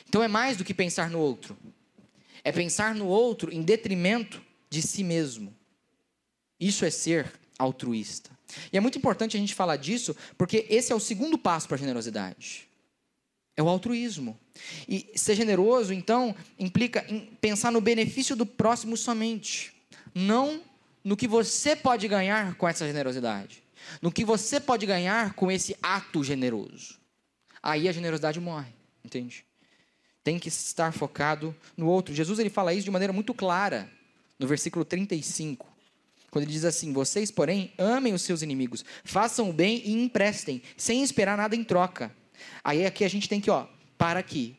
Então 0.10 0.22
é 0.22 0.28
mais 0.28 0.58
do 0.58 0.66
que 0.66 0.74
pensar 0.74 1.10
no 1.10 1.20
outro. 1.20 1.58
É 2.44 2.52
pensar 2.52 2.94
no 2.94 3.08
outro 3.08 3.50
em 3.50 3.62
detrimento 3.62 4.42
de 4.70 4.82
si 4.82 5.06
mesmo. 5.06 5.56
Isso 6.60 6.84
é 6.86 6.90
ser 6.90 7.32
altruísta. 7.58 8.30
E 8.72 8.78
é 8.78 8.80
muito 8.80 8.98
importante 8.98 9.38
a 9.38 9.40
gente 9.40 9.54
falar 9.54 9.78
disso, 9.78 10.16
porque 10.38 10.66
esse 10.70 10.92
é 10.92 10.96
o 10.96 11.00
segundo 11.00 11.38
passo 11.38 11.68
para 11.68 11.76
a 11.76 11.80
generosidade. 11.80 12.68
É 13.56 13.62
o 13.62 13.70
altruísmo. 13.70 14.40
E 14.88 15.12
ser 15.16 15.36
generoso, 15.36 15.94
então, 15.94 16.36
implica 16.58 17.06
em 17.08 17.26
pensar 17.42 17.72
no 17.72 17.82
benefício 17.82 18.36
do 18.36 18.46
próximo 18.46 18.98
somente, 18.98 19.74
não 20.16 20.62
no 21.04 21.16
que 21.16 21.28
você 21.28 21.76
pode 21.76 22.08
ganhar 22.08 22.56
com 22.56 22.68
essa 22.68 22.86
generosidade, 22.86 23.64
no 24.02 24.12
que 24.12 24.26
você 24.26 24.60
pode 24.60 24.86
ganhar 24.86 25.34
com 25.34 25.52
esse 25.52 25.76
ato 25.82 26.24
generoso. 26.24 26.98
Aí 27.62 27.88
a 27.88 27.92
generosidade 27.92 28.40
morre, 28.40 28.72
entende? 29.04 29.46
Tem 30.24 30.40
que 30.40 30.50
estar 30.50 30.94
focado 30.94 31.56
no 31.76 31.88
outro. 31.88 32.14
Jesus 32.14 32.40
ele 32.40 32.50
fala 32.50 32.74
isso 32.74 32.86
de 32.86 32.92
maneira 32.92 33.14
muito 33.14 33.34
clara, 33.34 33.90
no 34.38 34.48
versículo 34.48 34.86
35. 34.86 35.69
Quando 36.32 36.44
ele 36.44 36.52
diz 36.52 36.66
assim: 36.66 36.94
Vocês, 36.94 37.32
porém, 37.32 37.74
amem 37.78 38.14
os 38.14 38.22
seus 38.22 38.42
inimigos, 38.42 38.84
façam 39.04 39.50
o 39.50 39.54
bem 39.54 39.82
e 39.86 39.94
emprestem, 39.94 40.62
sem 40.78 41.04
esperar 41.04 41.38
nada 41.38 41.56
em 41.56 41.64
troca. 41.64 42.16
Aí 42.64 42.86
aqui 42.86 43.04
a 43.04 43.10
gente 43.10 43.28
tem 43.28 43.42
que, 43.42 43.50
ó, 43.50 43.68
para 43.98 44.20
aqui. 44.20 44.56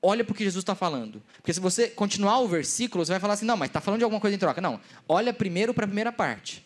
Olha 0.00 0.22
para 0.22 0.32
o 0.32 0.34
que 0.34 0.44
Jesus 0.44 0.62
está 0.62 0.74
falando. 0.74 1.22
Porque 1.36 1.52
se 1.52 1.60
você 1.60 1.88
continuar 1.88 2.38
o 2.40 2.48
versículo, 2.48 3.04
você 3.04 3.12
vai 3.12 3.20
falar 3.20 3.34
assim: 3.34 3.46
não, 3.46 3.56
mas 3.56 3.70
está 3.70 3.80
falando 3.80 4.00
de 4.00 4.04
alguma 4.04 4.20
coisa 4.20 4.36
em 4.36 4.38
troca. 4.38 4.60
Não. 4.60 4.80
Olha 5.08 5.32
primeiro 5.32 5.72
para 5.72 5.84
a 5.84 5.88
primeira 5.88 6.12
parte. 6.12 6.64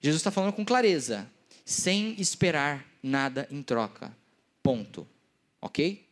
Jesus 0.00 0.20
está 0.20 0.30
falando 0.30 0.52
com 0.52 0.64
clareza, 0.64 1.26
sem 1.64 2.14
esperar 2.20 2.84
nada 3.02 3.48
em 3.50 3.62
troca. 3.62 4.14
Ponto. 4.62 5.08
Ok? 5.60 6.06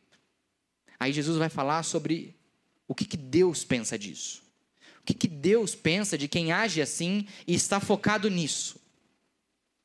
Aí 0.98 1.12
Jesus 1.12 1.36
vai 1.36 1.50
falar 1.50 1.82
sobre 1.82 2.34
o 2.88 2.94
que, 2.94 3.04
que 3.04 3.16
Deus 3.16 3.64
pensa 3.64 3.98
disso. 3.98 4.42
O 5.02 5.06
que, 5.06 5.14
que 5.14 5.28
Deus 5.28 5.74
pensa 5.74 6.16
de 6.16 6.28
quem 6.28 6.52
age 6.52 6.80
assim 6.80 7.26
e 7.46 7.54
está 7.54 7.80
focado 7.80 8.30
nisso? 8.30 8.80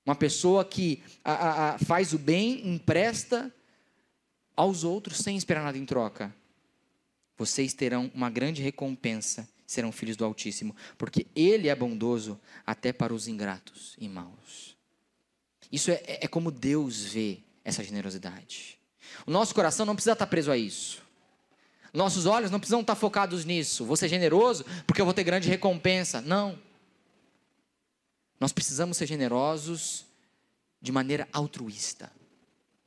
Uma 0.05 0.15
pessoa 0.15 0.63
que 0.63 1.01
a, 1.23 1.33
a, 1.33 1.75
a 1.75 1.77
faz 1.79 2.13
o 2.13 2.19
bem, 2.19 2.67
empresta 2.67 3.53
aos 4.55 4.83
outros 4.83 5.17
sem 5.17 5.35
esperar 5.35 5.63
nada 5.63 5.77
em 5.77 5.85
troca. 5.85 6.33
Vocês 7.35 7.73
terão 7.73 8.11
uma 8.13 8.29
grande 8.29 8.61
recompensa, 8.61 9.49
serão 9.65 9.91
filhos 9.91 10.15
do 10.15 10.23
Altíssimo, 10.23 10.75
porque 10.97 11.27
Ele 11.35 11.67
é 11.67 11.75
bondoso 11.75 12.39
até 12.65 12.93
para 12.93 13.13
os 13.13 13.27
ingratos 13.27 13.95
e 13.99 14.07
maus. 14.07 14.77
Isso 15.71 15.91
é, 15.91 16.01
é 16.05 16.27
como 16.27 16.51
Deus 16.51 17.03
vê 17.03 17.39
essa 17.63 17.83
generosidade. 17.83 18.79
O 19.25 19.31
nosso 19.31 19.53
coração 19.53 19.85
não 19.85 19.95
precisa 19.95 20.13
estar 20.13 20.27
preso 20.27 20.51
a 20.51 20.57
isso. 20.57 21.06
Nossos 21.93 22.25
olhos 22.25 22.51
não 22.51 22.59
precisam 22.59 22.81
estar 22.81 22.95
focados 22.95 23.45
nisso. 23.45 23.85
Vou 23.85 23.95
ser 23.95 24.09
generoso 24.09 24.65
porque 24.85 25.01
eu 25.01 25.05
vou 25.05 25.13
ter 25.13 25.23
grande 25.23 25.49
recompensa. 25.49 26.21
Não. 26.21 26.57
Nós 28.39 28.51
precisamos 28.51 28.97
ser 28.97 29.07
generosos 29.07 30.05
de 30.81 30.91
maneira 30.91 31.27
altruísta. 31.31 32.11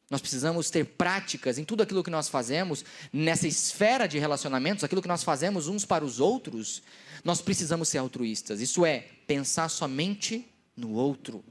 Nós 0.09 0.21
precisamos 0.21 0.71
ter 0.71 0.85
práticas 0.85 1.57
em 1.57 1.65
tudo 1.65 1.83
aquilo 1.83 2.03
que 2.03 2.11
nós 2.11 2.29
fazemos, 2.29 2.85
nessa 3.13 3.47
esfera 3.47 4.09
de 4.09 4.19
relacionamentos, 4.19 4.83
aquilo 4.83 5.03
que 5.03 5.09
nós 5.09 5.23
fazemos 5.23 5.69
uns 5.69 5.85
para 5.85 6.05
os 6.05 6.19
outros, 6.19 6.83
nós 7.23 7.41
precisamos 7.41 7.89
ser 7.89 7.99
altruístas. 7.99 8.61
Isso 8.61 8.85
é, 8.85 9.07
pensar 9.27 9.69
somente 9.69 10.49
no 10.77 10.95
outro. 10.95 11.45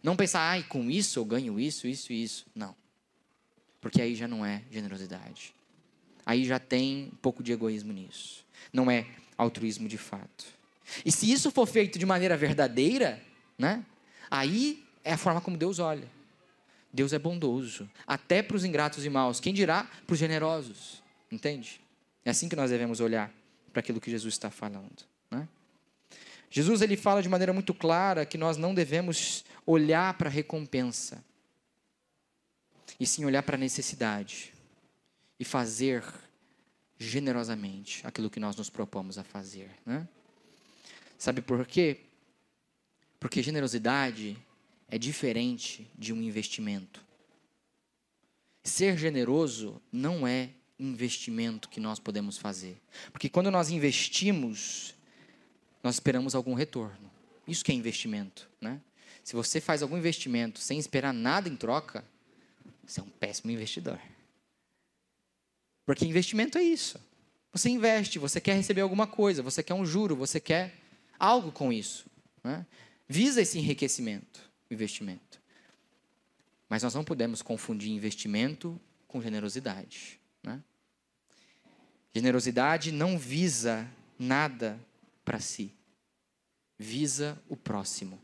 Não 0.00 0.14
pensar, 0.14 0.42
ai, 0.42 0.62
com 0.62 0.88
isso 0.88 1.18
eu 1.18 1.24
ganho 1.24 1.58
isso, 1.58 1.88
isso 1.88 2.12
e 2.12 2.22
isso. 2.22 2.46
Não. 2.54 2.74
Porque 3.80 4.00
aí 4.00 4.14
já 4.14 4.28
não 4.28 4.46
é 4.46 4.62
generosidade 4.70 5.55
aí 6.26 6.44
já 6.44 6.58
tem 6.58 7.10
um 7.12 7.16
pouco 7.16 7.42
de 7.42 7.52
egoísmo 7.52 7.92
nisso. 7.92 8.44
Não 8.72 8.90
é 8.90 9.06
altruísmo 9.38 9.88
de 9.88 9.96
fato. 9.96 10.44
E 11.04 11.12
se 11.12 11.30
isso 11.30 11.52
for 11.52 11.66
feito 11.66 11.98
de 11.98 12.04
maneira 12.04 12.36
verdadeira, 12.36 13.22
né? 13.56 13.84
Aí 14.28 14.84
é 15.04 15.12
a 15.12 15.16
forma 15.16 15.40
como 15.40 15.56
Deus 15.56 15.78
olha. 15.78 16.08
Deus 16.92 17.12
é 17.12 17.18
bondoso, 17.18 17.88
até 18.06 18.42
para 18.42 18.56
os 18.56 18.64
ingratos 18.64 19.04
e 19.04 19.10
maus. 19.10 19.38
Quem 19.38 19.54
dirá 19.54 19.84
para 20.06 20.14
os 20.14 20.18
generosos? 20.18 21.02
Entende? 21.30 21.80
É 22.24 22.30
assim 22.30 22.48
que 22.48 22.56
nós 22.56 22.70
devemos 22.70 23.00
olhar 23.00 23.30
para 23.72 23.80
aquilo 23.80 24.00
que 24.00 24.10
Jesus 24.10 24.34
está 24.34 24.50
falando. 24.50 25.04
Né? 25.30 25.46
Jesus 26.50 26.80
ele 26.80 26.96
fala 26.96 27.22
de 27.22 27.28
maneira 27.28 27.52
muito 27.52 27.74
clara 27.74 28.24
que 28.24 28.38
nós 28.38 28.56
não 28.56 28.74
devemos 28.74 29.44
olhar 29.66 30.14
para 30.14 30.28
a 30.28 30.32
recompensa, 30.32 31.22
e 32.98 33.06
sim 33.06 33.26
olhar 33.26 33.42
para 33.42 33.56
a 33.56 33.58
necessidade 33.58 34.55
e 35.38 35.44
fazer 35.44 36.02
generosamente 36.98 38.06
aquilo 38.06 38.30
que 38.30 38.40
nós 38.40 38.56
nos 38.56 38.70
propomos 38.70 39.18
a 39.18 39.24
fazer. 39.24 39.70
Né? 39.84 40.08
Sabe 41.18 41.42
por 41.42 41.66
quê? 41.66 42.00
Porque 43.20 43.42
generosidade 43.42 44.36
é 44.88 44.98
diferente 44.98 45.90
de 45.96 46.12
um 46.12 46.22
investimento. 46.22 47.04
Ser 48.62 48.96
generoso 48.98 49.80
não 49.92 50.26
é 50.26 50.50
investimento 50.78 51.68
que 51.68 51.80
nós 51.80 51.98
podemos 51.98 52.36
fazer. 52.36 52.80
Porque 53.12 53.28
quando 53.28 53.50
nós 53.50 53.70
investimos, 53.70 54.94
nós 55.82 55.96
esperamos 55.96 56.34
algum 56.34 56.54
retorno. 56.54 57.10
Isso 57.46 57.64
que 57.64 57.72
é 57.72 57.74
investimento, 57.74 58.48
né? 58.60 58.80
Se 59.22 59.34
você 59.34 59.60
faz 59.60 59.82
algum 59.82 59.96
investimento 59.96 60.60
sem 60.60 60.78
esperar 60.78 61.12
nada 61.12 61.48
em 61.48 61.56
troca, 61.56 62.04
você 62.84 63.00
é 63.00 63.02
um 63.02 63.08
péssimo 63.08 63.50
investidor. 63.50 63.98
Porque 65.86 66.04
investimento 66.04 66.58
é 66.58 66.62
isso. 66.62 67.00
Você 67.52 67.70
investe, 67.70 68.18
você 68.18 68.40
quer 68.40 68.54
receber 68.54 68.80
alguma 68.82 69.06
coisa, 69.06 69.42
você 69.42 69.62
quer 69.62 69.72
um 69.72 69.86
juro, 69.86 70.16
você 70.16 70.40
quer 70.40 70.74
algo 71.18 71.52
com 71.52 71.72
isso. 71.72 72.04
Né? 72.44 72.66
Visa 73.08 73.40
esse 73.40 73.56
enriquecimento, 73.58 74.42
investimento. 74.70 75.40
Mas 76.68 76.82
nós 76.82 76.94
não 76.94 77.04
podemos 77.04 77.40
confundir 77.40 77.92
investimento 77.92 78.78
com 79.06 79.22
generosidade. 79.22 80.20
Né? 80.42 80.62
Generosidade 82.12 82.90
não 82.90 83.16
visa 83.16 83.88
nada 84.18 84.78
para 85.24 85.38
si, 85.38 85.72
visa 86.76 87.40
o 87.48 87.56
próximo. 87.56 88.20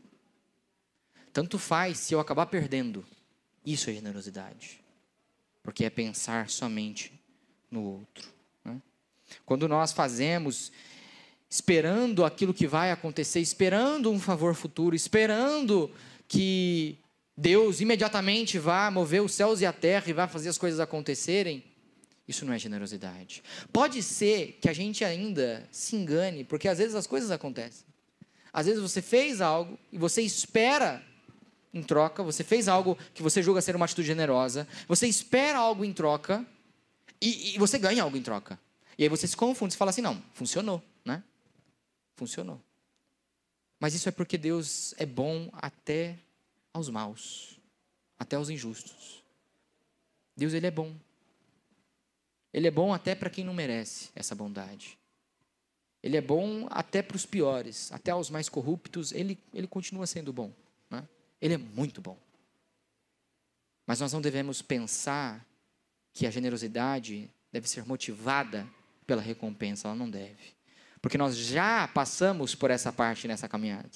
Tanto 1.31 1.57
faz 1.57 1.97
se 1.97 2.13
eu 2.13 2.19
acabar 2.19 2.45
perdendo, 2.45 3.05
isso 3.65 3.89
é 3.89 3.93
generosidade, 3.93 4.83
porque 5.63 5.85
é 5.85 5.89
pensar 5.89 6.49
somente 6.49 7.22
no 7.73 7.83
outro. 7.83 8.29
Né? 8.63 8.79
Quando 9.45 9.67
nós 9.67 9.91
fazemos 9.91 10.71
esperando 11.49 12.23
aquilo 12.23 12.53
que 12.53 12.67
vai 12.67 12.91
acontecer, 12.91 13.39
esperando 13.39 14.11
um 14.11 14.19
favor 14.19 14.55
futuro, 14.55 14.95
esperando 14.95 15.91
que 16.27 16.97
Deus 17.35 17.81
imediatamente 17.81 18.57
vá 18.57 18.89
mover 18.89 19.21
os 19.21 19.33
céus 19.33 19.59
e 19.61 19.65
a 19.65 19.73
terra 19.73 20.05
e 20.07 20.13
vá 20.13 20.27
fazer 20.27 20.49
as 20.49 20.57
coisas 20.57 20.79
acontecerem, 20.79 21.63
isso 22.27 22.45
não 22.45 22.53
é 22.53 22.59
generosidade. 22.59 23.43
Pode 23.71 24.01
ser 24.01 24.57
que 24.61 24.69
a 24.69 24.73
gente 24.73 25.03
ainda 25.03 25.67
se 25.71 25.95
engane, 25.95 26.43
porque 26.43 26.67
às 26.67 26.77
vezes 26.77 26.95
as 26.95 27.07
coisas 27.07 27.31
acontecem. 27.31 27.85
Às 28.51 28.67
vezes 28.67 28.81
você 28.81 29.01
fez 29.01 29.41
algo 29.41 29.77
e 29.91 29.97
você 29.97 30.21
espera 30.21 31.03
em 31.73 31.81
troca, 31.81 32.21
você 32.21 32.43
fez 32.43 32.67
algo 32.67 32.97
que 33.13 33.23
você 33.23 33.41
julga 33.41 33.61
ser 33.61 33.75
uma 33.75 33.85
atitude 33.85 34.07
generosa, 34.07 34.67
você 34.87 35.07
espera 35.07 35.57
algo 35.57 35.83
em 35.83 35.91
troca, 35.91 36.45
e, 37.21 37.55
e, 37.55 37.57
você 37.57 37.79
ganha 37.79 38.03
algo 38.03 38.17
em 38.17 38.21
troca. 38.21 38.59
E 38.97 39.03
aí 39.03 39.09
você 39.09 39.27
se 39.27 39.35
confunde, 39.35 39.73
você 39.73 39.77
fala 39.77 39.91
assim, 39.91 40.01
não, 40.01 40.21
funcionou, 40.33 40.83
né? 41.03 41.23
Funcionou. 42.15 42.61
Mas 43.79 43.93
isso 43.93 44.07
é 44.07 44.11
porque 44.11 44.37
Deus 44.37 44.93
é 44.97 45.05
bom 45.05 45.49
até 45.53 46.17
aos 46.73 46.89
maus, 46.89 47.59
até 48.17 48.35
aos 48.35 48.49
injustos. 48.49 49.23
Deus 50.35 50.53
ele 50.53 50.67
é 50.67 50.71
bom. 50.71 50.95
Ele 52.53 52.67
é 52.67 52.71
bom 52.71 52.93
até 52.93 53.15
para 53.15 53.29
quem 53.29 53.43
não 53.43 53.53
merece 53.53 54.09
essa 54.15 54.35
bondade. 54.35 54.97
Ele 56.01 56.17
é 56.17 56.21
bom 56.21 56.67
até 56.69 57.01
para 57.01 57.15
os 57.15 57.25
piores, 57.25 57.91
até 57.91 58.11
aos 58.11 58.29
mais 58.29 58.49
corruptos, 58.49 59.11
ele, 59.13 59.39
ele 59.53 59.67
continua 59.67 60.05
sendo 60.05 60.33
bom. 60.33 60.53
Né? 60.89 61.07
Ele 61.41 61.53
é 61.53 61.57
muito 61.57 62.01
bom. 62.01 62.17
Mas 63.87 63.99
nós 63.99 64.11
não 64.11 64.21
devemos 64.21 64.61
pensar 64.61 65.45
que 66.13 66.27
a 66.27 66.31
generosidade 66.31 67.29
deve 67.51 67.67
ser 67.67 67.85
motivada 67.85 68.67
pela 69.05 69.21
recompensa, 69.21 69.87
ela 69.87 69.95
não 69.95 70.09
deve. 70.09 70.53
Porque 71.01 71.17
nós 71.17 71.35
já 71.35 71.87
passamos 71.87 72.55
por 72.55 72.71
essa 72.71 72.93
parte 72.93 73.27
nessa 73.27 73.49
caminhada. 73.49 73.89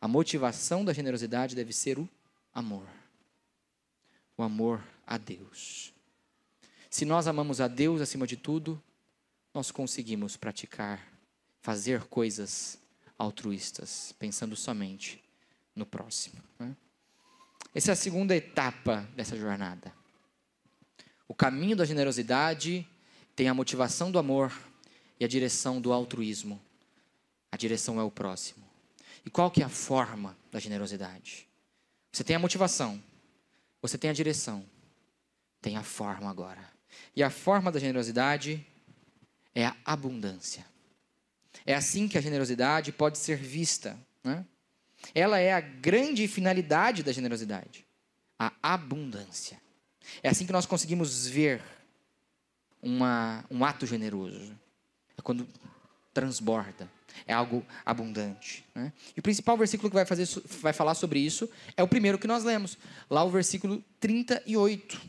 A 0.00 0.06
motivação 0.06 0.84
da 0.84 0.92
generosidade 0.92 1.56
deve 1.56 1.72
ser 1.72 1.98
o 1.98 2.08
amor. 2.54 2.86
O 4.36 4.42
amor 4.42 4.82
a 5.06 5.18
Deus. 5.18 5.92
Se 6.88 7.04
nós 7.04 7.26
amamos 7.26 7.60
a 7.60 7.68
Deus 7.68 8.00
acima 8.00 8.26
de 8.26 8.36
tudo, 8.36 8.80
nós 9.52 9.70
conseguimos 9.70 10.36
praticar, 10.36 11.04
fazer 11.60 12.04
coisas 12.04 12.78
altruístas, 13.18 14.14
pensando 14.18 14.56
somente 14.56 15.22
no 15.74 15.84
próximo. 15.84 16.42
Né? 16.58 16.74
Essa 17.74 17.90
é 17.90 17.92
a 17.92 17.96
segunda 17.96 18.34
etapa 18.34 19.08
dessa 19.14 19.36
jornada. 19.36 19.99
O 21.30 21.34
caminho 21.34 21.76
da 21.76 21.84
generosidade 21.84 22.84
tem 23.36 23.48
a 23.48 23.54
motivação 23.54 24.10
do 24.10 24.18
amor 24.18 24.52
e 25.20 25.24
a 25.24 25.28
direção 25.28 25.80
do 25.80 25.92
altruísmo. 25.92 26.60
A 27.52 27.56
direção 27.56 28.00
é 28.00 28.02
o 28.02 28.10
próximo. 28.10 28.64
E 29.24 29.30
qual 29.30 29.48
que 29.48 29.62
é 29.62 29.64
a 29.64 29.68
forma 29.68 30.36
da 30.50 30.58
generosidade? 30.58 31.46
Você 32.10 32.24
tem 32.24 32.34
a 32.34 32.38
motivação, 32.40 33.00
você 33.80 33.96
tem 33.96 34.10
a 34.10 34.12
direção, 34.12 34.64
tem 35.62 35.76
a 35.76 35.84
forma 35.84 36.28
agora. 36.28 36.68
E 37.14 37.22
a 37.22 37.30
forma 37.30 37.70
da 37.70 37.78
generosidade 37.78 38.66
é 39.54 39.66
a 39.66 39.76
abundância. 39.84 40.66
É 41.64 41.76
assim 41.76 42.08
que 42.08 42.18
a 42.18 42.20
generosidade 42.20 42.90
pode 42.90 43.18
ser 43.18 43.36
vista. 43.36 43.96
Né? 44.24 44.44
Ela 45.14 45.38
é 45.38 45.52
a 45.52 45.60
grande 45.60 46.26
finalidade 46.26 47.04
da 47.04 47.12
generosidade, 47.12 47.86
a 48.36 48.52
abundância. 48.60 49.60
É 50.22 50.28
assim 50.28 50.46
que 50.46 50.52
nós 50.52 50.66
conseguimos 50.66 51.26
ver 51.26 51.62
uma, 52.82 53.44
um 53.50 53.64
ato 53.64 53.86
generoso. 53.86 54.56
É 55.16 55.22
quando 55.22 55.46
transborda. 56.12 56.90
É 57.26 57.32
algo 57.32 57.64
abundante. 57.84 58.64
Né? 58.74 58.92
E 59.16 59.20
o 59.20 59.22
principal 59.22 59.56
versículo 59.56 59.90
que 59.90 59.94
vai, 59.94 60.06
fazer, 60.06 60.26
vai 60.60 60.72
falar 60.72 60.94
sobre 60.94 61.20
isso 61.20 61.48
é 61.76 61.82
o 61.82 61.88
primeiro 61.88 62.18
que 62.18 62.26
nós 62.26 62.44
lemos. 62.44 62.78
Lá 63.08 63.22
o 63.24 63.30
versículo 63.30 63.82
38. 63.98 65.00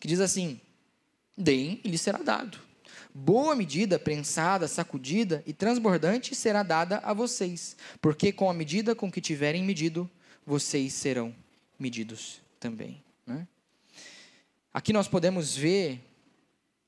Que 0.00 0.08
diz 0.08 0.20
assim: 0.20 0.60
Deem 1.36 1.80
e 1.84 1.88
lhe 1.88 1.98
será 1.98 2.18
dado. 2.18 2.58
Boa 3.14 3.56
medida, 3.56 3.98
prensada, 3.98 4.68
sacudida 4.68 5.42
e 5.46 5.52
transbordante 5.52 6.34
será 6.34 6.62
dada 6.62 6.98
a 6.98 7.12
vocês, 7.12 7.76
porque 8.00 8.30
com 8.30 8.48
a 8.48 8.54
medida 8.54 8.94
com 8.94 9.10
que 9.10 9.20
tiverem 9.20 9.64
medido, 9.64 10.08
vocês 10.46 10.92
serão 10.92 11.34
medidos 11.78 12.40
também. 12.60 13.02
Aqui 14.78 14.92
nós 14.92 15.08
podemos 15.08 15.56
ver 15.56 16.00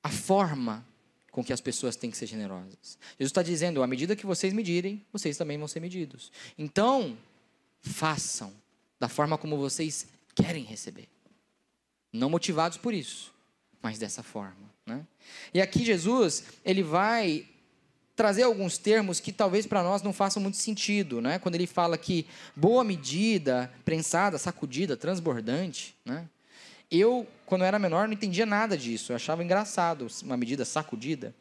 a 0.01 0.09
forma 0.09 0.87
com 1.33 1.43
que 1.43 1.53
as 1.53 1.61
pessoas 1.61 1.97
têm 1.97 2.09
que 2.09 2.17
ser 2.17 2.27
generosas. 2.27 2.97
Jesus 3.19 3.31
está 3.31 3.43
dizendo: 3.43 3.83
à 3.83 3.87
medida 3.89 4.15
que 4.15 4.25
vocês 4.25 4.53
medirem, 4.53 5.05
vocês 5.13 5.37
também 5.37 5.59
vão 5.59 5.67
ser 5.67 5.81
medidos. 5.81 6.31
Então, 6.57 7.19
façam 7.83 8.53
da 9.01 9.09
forma 9.09 9.37
como 9.37 9.57
vocês 9.57 10.07
querem 10.37 10.63
receber. 10.63 11.09
Não 12.13 12.31
motivados 12.31 12.79
por 12.79 12.95
isso, 12.95 13.35
mas 13.83 13.99
dessa 13.99 14.23
forma. 14.23 14.73
Né? 14.87 15.05
E 15.53 15.61
aqui 15.61 15.85
Jesus, 15.85 16.45
ele 16.65 16.85
vai 16.85 17.45
trazer 18.15 18.45
alguns 18.45 18.79
termos 18.79 19.19
que 19.19 19.33
talvez 19.33 19.67
para 19.67 19.83
nós 19.83 20.01
não 20.01 20.13
façam 20.13 20.41
muito 20.41 20.59
sentido, 20.59 21.21
né? 21.21 21.41
Quando 21.41 21.57
ele 21.57 21.67
fala 21.67 21.99
que 21.99 22.25
boa 22.55 22.85
medida, 22.85 23.69
prensada, 23.85 24.39
sacudida, 24.39 24.97
transbordante, 24.97 25.97
né? 26.05 26.29
Eu, 26.91 27.27
quando 27.47 27.63
eu 27.63 27.67
era 27.67 27.79
menor, 27.79 28.09
não 28.09 28.15
entendia 28.15 28.45
nada 28.45 28.77
disso. 28.77 29.13
Eu 29.13 29.17
achava 29.17 29.45
engraçado 29.45 30.07
uma 30.23 30.37
medida 30.37 30.65
sacudida. 30.65 31.35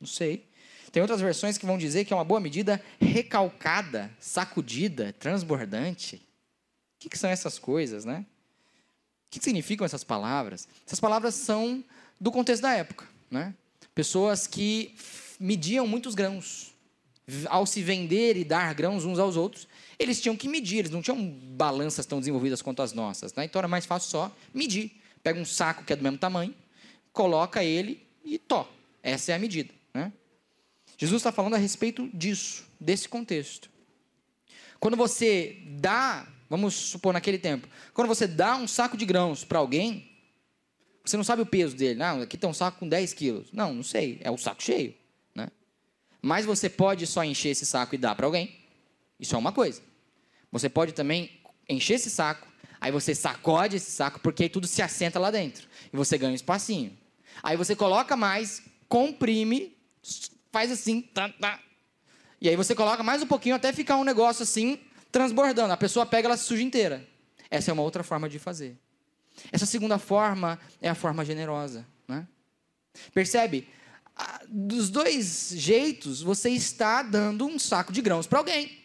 Não 0.00 0.06
sei. 0.06 0.44
Tem 0.92 1.00
outras 1.00 1.20
versões 1.20 1.56
que 1.56 1.64
vão 1.64 1.78
dizer 1.78 2.04
que 2.04 2.12
é 2.12 2.16
uma 2.16 2.24
boa 2.24 2.38
medida 2.38 2.82
recalcada, 3.00 4.10
sacudida, 4.20 5.14
transbordante. 5.18 6.16
O 7.02 7.08
que, 7.08 7.18
são 7.18 7.30
essas 7.30 7.58
coisas, 7.58 8.04
né? 8.04 8.26
O 9.26 9.30
que, 9.30 9.38
que 9.38 9.44
significam 9.44 9.86
essas 9.86 10.04
palavras? 10.04 10.68
Essas 10.86 11.00
palavras 11.00 11.34
são 11.34 11.82
do 12.20 12.30
contexto 12.30 12.62
da 12.62 12.74
época, 12.74 13.08
né? 13.30 13.54
Pessoas 13.94 14.46
que 14.46 14.94
mediam 15.40 15.86
muitos 15.86 16.14
grãos. 16.14 16.71
Ao 17.48 17.66
se 17.66 17.82
vender 17.82 18.36
e 18.36 18.44
dar 18.44 18.74
grãos 18.74 19.04
uns 19.04 19.18
aos 19.18 19.36
outros, 19.36 19.68
eles 19.98 20.20
tinham 20.20 20.36
que 20.36 20.48
medir, 20.48 20.78
eles 20.78 20.90
não 20.90 21.02
tinham 21.02 21.22
balanças 21.22 22.06
tão 22.06 22.18
desenvolvidas 22.18 22.60
quanto 22.60 22.82
as 22.82 22.92
nossas. 22.92 23.34
Né? 23.34 23.44
Então 23.44 23.58
era 23.60 23.68
mais 23.68 23.86
fácil 23.86 24.10
só 24.10 24.36
medir. 24.52 24.90
Pega 25.22 25.38
um 25.38 25.44
saco 25.44 25.84
que 25.84 25.92
é 25.92 25.96
do 25.96 26.02
mesmo 26.02 26.18
tamanho, 26.18 26.54
coloca 27.12 27.62
ele 27.62 28.04
e 28.24 28.38
to. 28.38 28.66
Essa 29.02 29.32
é 29.32 29.34
a 29.34 29.38
medida. 29.38 29.72
Né? 29.94 30.12
Jesus 30.98 31.20
está 31.20 31.30
falando 31.30 31.54
a 31.54 31.58
respeito 31.58 32.08
disso, 32.12 32.64
desse 32.80 33.08
contexto. 33.08 33.70
Quando 34.80 34.96
você 34.96 35.58
dá, 35.78 36.26
vamos 36.50 36.74
supor 36.74 37.12
naquele 37.12 37.38
tempo, 37.38 37.68
quando 37.94 38.08
você 38.08 38.26
dá 38.26 38.56
um 38.56 38.66
saco 38.66 38.96
de 38.96 39.04
grãos 39.04 39.44
para 39.44 39.58
alguém, 39.58 40.10
você 41.04 41.16
não 41.16 41.24
sabe 41.24 41.42
o 41.42 41.46
peso 41.46 41.76
dele. 41.76 41.98
Não, 41.98 42.22
aqui 42.22 42.36
tem 42.36 42.48
um 42.48 42.54
saco 42.54 42.78
com 42.78 42.88
10 42.88 43.14
quilos. 43.14 43.52
Não, 43.52 43.74
não 43.74 43.82
sei. 43.82 44.20
É 44.22 44.30
o 44.30 44.36
saco 44.36 44.62
cheio. 44.62 44.94
Mas 46.22 46.46
você 46.46 46.70
pode 46.70 47.06
só 47.06 47.24
encher 47.24 47.50
esse 47.50 47.66
saco 47.66 47.96
e 47.96 47.98
dar 47.98 48.14
para 48.14 48.24
alguém. 48.24 48.56
Isso 49.18 49.34
é 49.34 49.38
uma 49.38 49.52
coisa. 49.52 49.82
Você 50.52 50.68
pode 50.68 50.92
também 50.92 51.40
encher 51.68 51.94
esse 51.94 52.10
saco, 52.10 52.46
aí 52.80 52.92
você 52.92 53.14
sacode 53.14 53.76
esse 53.76 53.90
saco, 53.90 54.20
porque 54.20 54.44
aí 54.44 54.48
tudo 54.48 54.66
se 54.66 54.80
assenta 54.80 55.18
lá 55.18 55.30
dentro. 55.30 55.66
E 55.92 55.96
você 55.96 56.16
ganha 56.16 56.32
um 56.32 56.36
espacinho. 56.36 56.96
Aí 57.42 57.56
você 57.56 57.74
coloca 57.74 58.16
mais, 58.16 58.62
comprime, 58.88 59.76
faz 60.52 60.70
assim, 60.70 61.00
tá, 61.02 61.28
tá. 61.28 61.60
E 62.40 62.48
aí 62.48 62.56
você 62.56 62.74
coloca 62.74 63.02
mais 63.02 63.22
um 63.22 63.26
pouquinho 63.26 63.54
até 63.54 63.72
ficar 63.72 63.96
um 63.96 64.04
negócio 64.04 64.42
assim, 64.42 64.78
transbordando. 65.10 65.72
A 65.72 65.76
pessoa 65.76 66.04
pega, 66.06 66.28
ela 66.28 66.36
se 66.36 66.44
suja 66.44 66.62
inteira. 66.62 67.06
Essa 67.50 67.70
é 67.70 67.74
uma 67.74 67.82
outra 67.82 68.02
forma 68.02 68.28
de 68.28 68.38
fazer. 68.38 68.76
Essa 69.50 69.66
segunda 69.66 69.98
forma 69.98 70.58
é 70.80 70.88
a 70.88 70.94
forma 70.94 71.24
generosa. 71.24 71.86
Né? 72.06 72.26
Percebe? 73.14 73.68
Dos 74.48 74.90
dois 74.90 75.52
jeitos, 75.56 76.20
você 76.22 76.50
está 76.50 77.02
dando 77.02 77.46
um 77.46 77.58
saco 77.58 77.92
de 77.92 78.02
grãos 78.02 78.26
para 78.26 78.38
alguém. 78.38 78.78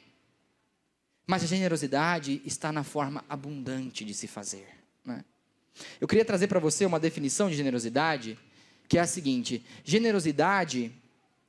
Mas 1.26 1.44
a 1.44 1.48
generosidade 1.48 2.42
está 2.46 2.72
na 2.72 2.84
forma 2.84 3.24
abundante 3.28 4.06
de 4.06 4.14
se 4.14 4.28
fazer. 4.28 4.68
Né? 5.04 5.26
Eu 6.00 6.08
queria 6.08 6.24
trazer 6.24 6.48
para 6.48 6.60
você 6.60 6.86
uma 6.86 7.00
definição 7.00 7.50
de 7.50 7.56
generosidade, 7.56 8.40
que 8.88 8.98
é 8.98 9.02
a 9.02 9.08
seguinte: 9.08 9.64
generosidade 9.84 10.92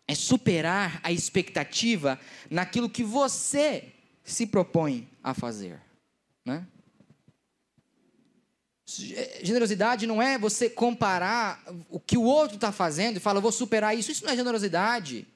é 0.06 0.14
superar 0.14 1.00
a 1.02 1.12
expectativa 1.12 2.18
naquilo 2.50 2.90
que 2.90 3.04
você 3.04 3.92
se 4.24 4.46
propõe 4.46 5.08
a 5.22 5.32
fazer. 5.32 5.80
Né? 6.44 6.66
Generosidade 9.42 10.06
não 10.06 10.20
é 10.20 10.38
você 10.38 10.68
comparar 10.68 11.62
o 11.88 11.98
que 11.98 12.16
o 12.16 12.22
outro 12.22 12.56
está 12.56 12.72
fazendo 12.72 13.16
e 13.16 13.20
falar, 13.20 13.40
vou 13.40 13.52
superar 13.52 13.96
isso. 13.96 14.10
Isso 14.10 14.24
não 14.24 14.32
é 14.32 14.36
generosidade. 14.36 15.26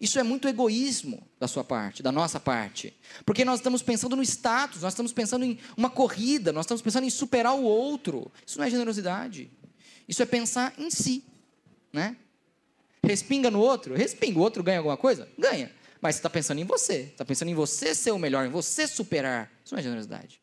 Isso 0.00 0.18
é 0.18 0.22
muito 0.22 0.46
egoísmo 0.46 1.26
da 1.40 1.48
sua 1.48 1.64
parte, 1.64 2.02
da 2.02 2.12
nossa 2.12 2.38
parte. 2.38 2.94
Porque 3.24 3.44
nós 3.44 3.60
estamos 3.60 3.82
pensando 3.82 4.14
no 4.14 4.22
status, 4.22 4.82
nós 4.82 4.92
estamos 4.92 5.12
pensando 5.12 5.44
em 5.44 5.58
uma 5.76 5.88
corrida, 5.88 6.52
nós 6.52 6.64
estamos 6.64 6.82
pensando 6.82 7.04
em 7.04 7.10
superar 7.10 7.54
o 7.54 7.62
outro. 7.62 8.30
Isso 8.46 8.58
não 8.58 8.66
é 8.66 8.70
generosidade. 8.70 9.50
Isso 10.06 10.22
é 10.22 10.26
pensar 10.26 10.74
em 10.78 10.90
si. 10.90 11.24
Né? 11.92 12.16
Respinga 13.02 13.50
no 13.50 13.60
outro, 13.60 13.94
respinga, 13.94 14.38
o 14.38 14.42
outro 14.42 14.62
ganha 14.62 14.78
alguma 14.78 14.96
coisa? 14.96 15.28
Ganha. 15.38 15.72
Mas 16.00 16.16
você 16.16 16.18
está 16.18 16.30
pensando 16.30 16.60
em 16.60 16.64
você, 16.64 17.00
está 17.12 17.24
pensando 17.24 17.48
em 17.48 17.54
você 17.54 17.94
ser 17.94 18.10
o 18.10 18.18
melhor, 18.18 18.44
em 18.44 18.50
você 18.50 18.86
superar. 18.86 19.50
Isso 19.64 19.74
não 19.74 19.78
é 19.78 19.82
generosidade. 19.82 20.40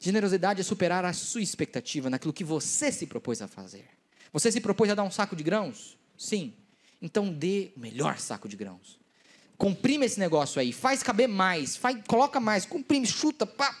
Generosidade 0.00 0.60
é 0.60 0.64
superar 0.64 1.04
a 1.04 1.12
sua 1.12 1.42
expectativa 1.42 2.10
naquilo 2.10 2.32
que 2.32 2.44
você 2.44 2.90
se 2.90 3.06
propôs 3.06 3.40
a 3.40 3.48
fazer. 3.48 3.88
Você 4.32 4.50
se 4.50 4.60
propôs 4.60 4.90
a 4.90 4.94
dar 4.94 5.04
um 5.04 5.10
saco 5.10 5.36
de 5.36 5.42
grãos? 5.42 5.96
Sim. 6.16 6.54
Então 7.00 7.32
dê 7.32 7.72
o 7.76 7.80
melhor 7.80 8.18
saco 8.18 8.48
de 8.48 8.56
grãos. 8.56 8.98
Comprime 9.56 10.06
esse 10.06 10.18
negócio 10.18 10.60
aí, 10.60 10.72
faz 10.72 11.02
caber 11.02 11.28
mais, 11.28 11.76
faz, 11.76 11.96
coloca 12.06 12.40
mais, 12.40 12.66
comprime, 12.66 13.06
chuta, 13.06 13.46
pá, 13.46 13.78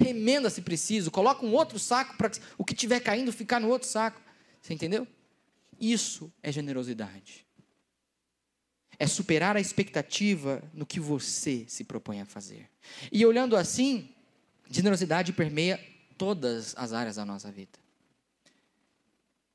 remenda 0.00 0.50
se 0.50 0.62
preciso, 0.62 1.10
coloca 1.10 1.44
um 1.44 1.52
outro 1.52 1.78
saco 1.78 2.16
para 2.16 2.30
o 2.56 2.64
que 2.64 2.74
tiver 2.74 3.00
caindo 3.00 3.32
ficar 3.32 3.60
no 3.60 3.68
outro 3.68 3.86
saco. 3.86 4.20
Você 4.60 4.74
entendeu? 4.74 5.06
Isso 5.80 6.32
é 6.42 6.50
generosidade. 6.50 7.46
É 8.98 9.06
superar 9.06 9.56
a 9.56 9.60
expectativa 9.60 10.62
no 10.74 10.84
que 10.84 11.00
você 11.00 11.64
se 11.68 11.84
propõe 11.84 12.20
a 12.20 12.26
fazer. 12.26 12.68
E 13.10 13.24
olhando 13.24 13.56
assim, 13.56 14.12
generosidade 14.70 15.32
permeia 15.32 15.78
todas 16.16 16.74
as 16.76 16.92
áreas 16.92 17.16
da 17.16 17.24
nossa 17.24 17.50
vida 17.50 17.78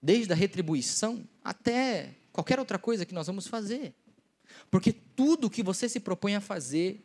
desde 0.05 0.31
a 0.31 0.35
retribuição 0.35 1.27
até 1.43 2.13
qualquer 2.31 2.59
outra 2.59 2.77
coisa 2.77 3.07
que 3.07 3.13
nós 3.13 3.25
vamos 3.25 3.47
fazer. 3.47 3.91
Porque 4.69 4.93
tudo 4.93 5.49
que 5.49 5.63
você 5.63 5.89
se 5.89 5.99
propõe 5.99 6.35
a 6.35 6.41
fazer 6.41 7.03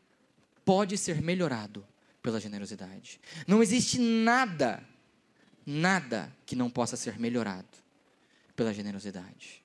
pode 0.66 0.98
ser 0.98 1.22
melhorado 1.22 1.86
pela 2.22 2.38
generosidade. 2.38 3.18
Não 3.46 3.62
existe 3.62 3.98
nada, 3.98 4.86
nada 5.64 6.30
que 6.44 6.54
não 6.54 6.68
possa 6.68 6.94
ser 6.94 7.18
melhorado 7.18 7.78
pela 8.54 8.74
generosidade. 8.74 9.64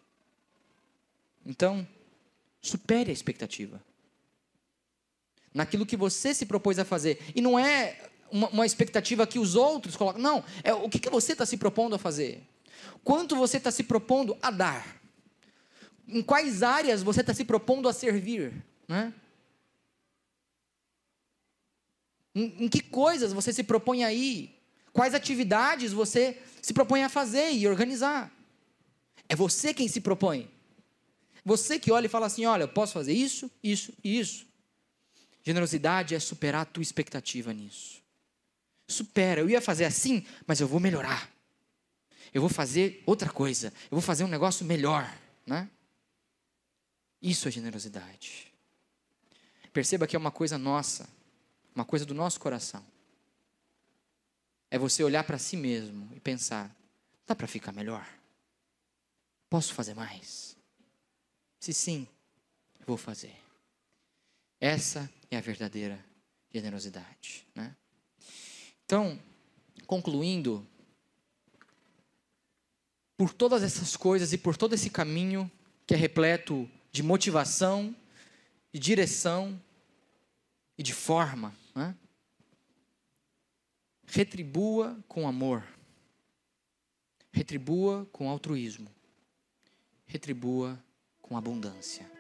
Então, 1.46 1.86
supere 2.62 3.10
a 3.10 3.14
expectativa. 3.14 3.84
Naquilo 5.54 5.86
que 5.86 5.98
você 5.98 6.34
se 6.34 6.46
propôs 6.46 6.80
a 6.80 6.86
fazer. 6.86 7.20
E 7.36 7.42
não 7.42 7.60
é 7.60 8.12
uma, 8.36 8.50
uma 8.50 8.66
expectativa 8.66 9.26
que 9.26 9.40
os 9.40 9.56
outros 9.56 9.96
colocam. 9.96 10.22
Não, 10.22 10.44
é 10.62 10.74
o 10.74 10.90
que, 10.90 11.00
que 11.00 11.10
você 11.10 11.32
está 11.32 11.46
se 11.46 11.56
propondo 11.56 11.96
a 11.96 11.98
fazer. 11.98 12.44
Quanto 13.02 13.34
você 13.36 13.56
está 13.58 13.72
se 13.72 13.84
propondo 13.84 14.38
a 14.42 14.52
dar? 14.52 15.02
Em 16.06 16.22
quais 16.22 16.62
áreas 16.62 17.02
você 17.02 17.22
está 17.22 17.34
se 17.34 17.46
propondo 17.46 17.88
a 17.88 17.94
servir? 17.94 18.54
Né? 18.90 19.14
Em, 22.36 22.66
em 22.66 22.68
que 22.68 22.82
coisas 22.82 23.32
você 23.32 23.54
se 23.54 23.64
propõe 23.64 24.04
a 24.04 24.12
ir? 24.14 24.54
Quais 24.92 25.14
atividades 25.14 25.94
você 25.94 26.38
se 26.62 26.74
propõe 26.74 27.04
a 27.04 27.10
fazer 27.10 27.52
e 27.54 27.66
organizar? 27.68 28.32
É 29.30 29.36
você 29.36 29.74
quem 29.74 29.88
se 29.88 30.02
propõe. 30.02 30.52
Você 31.46 31.80
que 31.80 31.92
olha 31.92 32.08
e 32.08 32.10
fala 32.10 32.26
assim: 32.26 32.46
olha, 32.46 32.64
eu 32.64 32.68
posso 32.68 32.94
fazer 32.94 33.14
isso, 33.14 33.50
isso 33.64 33.94
e 34.04 34.20
isso. 34.20 34.46
Generosidade 35.42 36.16
é 36.16 36.20
superar 36.20 36.64
a 36.64 36.66
tua 36.66 36.84
expectativa 36.84 37.54
nisso. 37.54 38.05
Supera, 38.88 39.42
eu 39.42 39.50
ia 39.50 39.62
fazer 39.62 39.86
assim, 39.86 40.26
mas 40.46 40.60
eu 40.60 40.68
vou 40.68 40.80
melhorar 40.80 41.36
eu 42.36 42.42
vou 42.42 42.50
fazer 42.50 43.02
outra 43.06 43.32
coisa, 43.32 43.68
eu 43.86 43.92
vou 43.92 44.02
fazer 44.02 44.26
um 44.26 44.28
negócio 44.28 44.66
melhor, 44.66 45.10
né? 45.48 45.70
Isso 47.22 47.48
é 47.48 47.52
generosidade. 47.52 48.54
Perceba 49.72 50.06
que 50.06 50.18
é 50.18 50.20
uma 50.20 50.32
coisa 50.32 50.58
nossa, 50.58 51.08
uma 51.74 51.86
coisa 51.86 52.06
do 52.06 52.14
nosso 52.14 52.38
coração. 52.42 52.86
É 54.70 54.78
você 54.78 55.02
olhar 55.02 55.24
para 55.24 55.38
si 55.38 55.56
mesmo 55.56 56.12
e 56.14 56.20
pensar: 56.20 56.70
dá 57.26 57.34
para 57.34 57.48
ficar 57.48 57.72
melhor? 57.72 58.06
Posso 59.50 59.74
fazer 59.74 59.94
mais? 59.94 60.58
Se 61.58 61.72
sim, 61.72 62.06
vou 62.86 62.98
fazer. 62.98 63.34
Essa 64.60 65.10
é 65.32 65.38
a 65.38 65.42
verdadeira 65.42 66.04
generosidade. 66.52 67.48
Né? 67.56 67.74
Então, 68.86 69.20
concluindo, 69.88 70.66
por 73.18 73.34
todas 73.34 73.64
essas 73.64 73.96
coisas 73.96 74.32
e 74.34 74.38
por 74.38 74.56
todo 74.56 74.76
esse 74.76 74.90
caminho 74.90 75.50
que 75.88 75.94
é 75.94 75.98
repleto 75.98 76.70
de 76.92 77.02
motivação, 77.02 77.96
de 78.72 78.80
direção 78.80 79.60
e 80.78 80.84
de 80.84 80.94
forma, 80.94 81.56
né? 81.74 81.96
retribua 84.06 84.98
com 85.08 85.28
amor, 85.28 85.64
retribua 87.32 88.06
com 88.12 88.30
altruísmo, 88.30 88.90
retribua 90.06 90.80
com 91.22 91.36
abundância. 91.36 92.15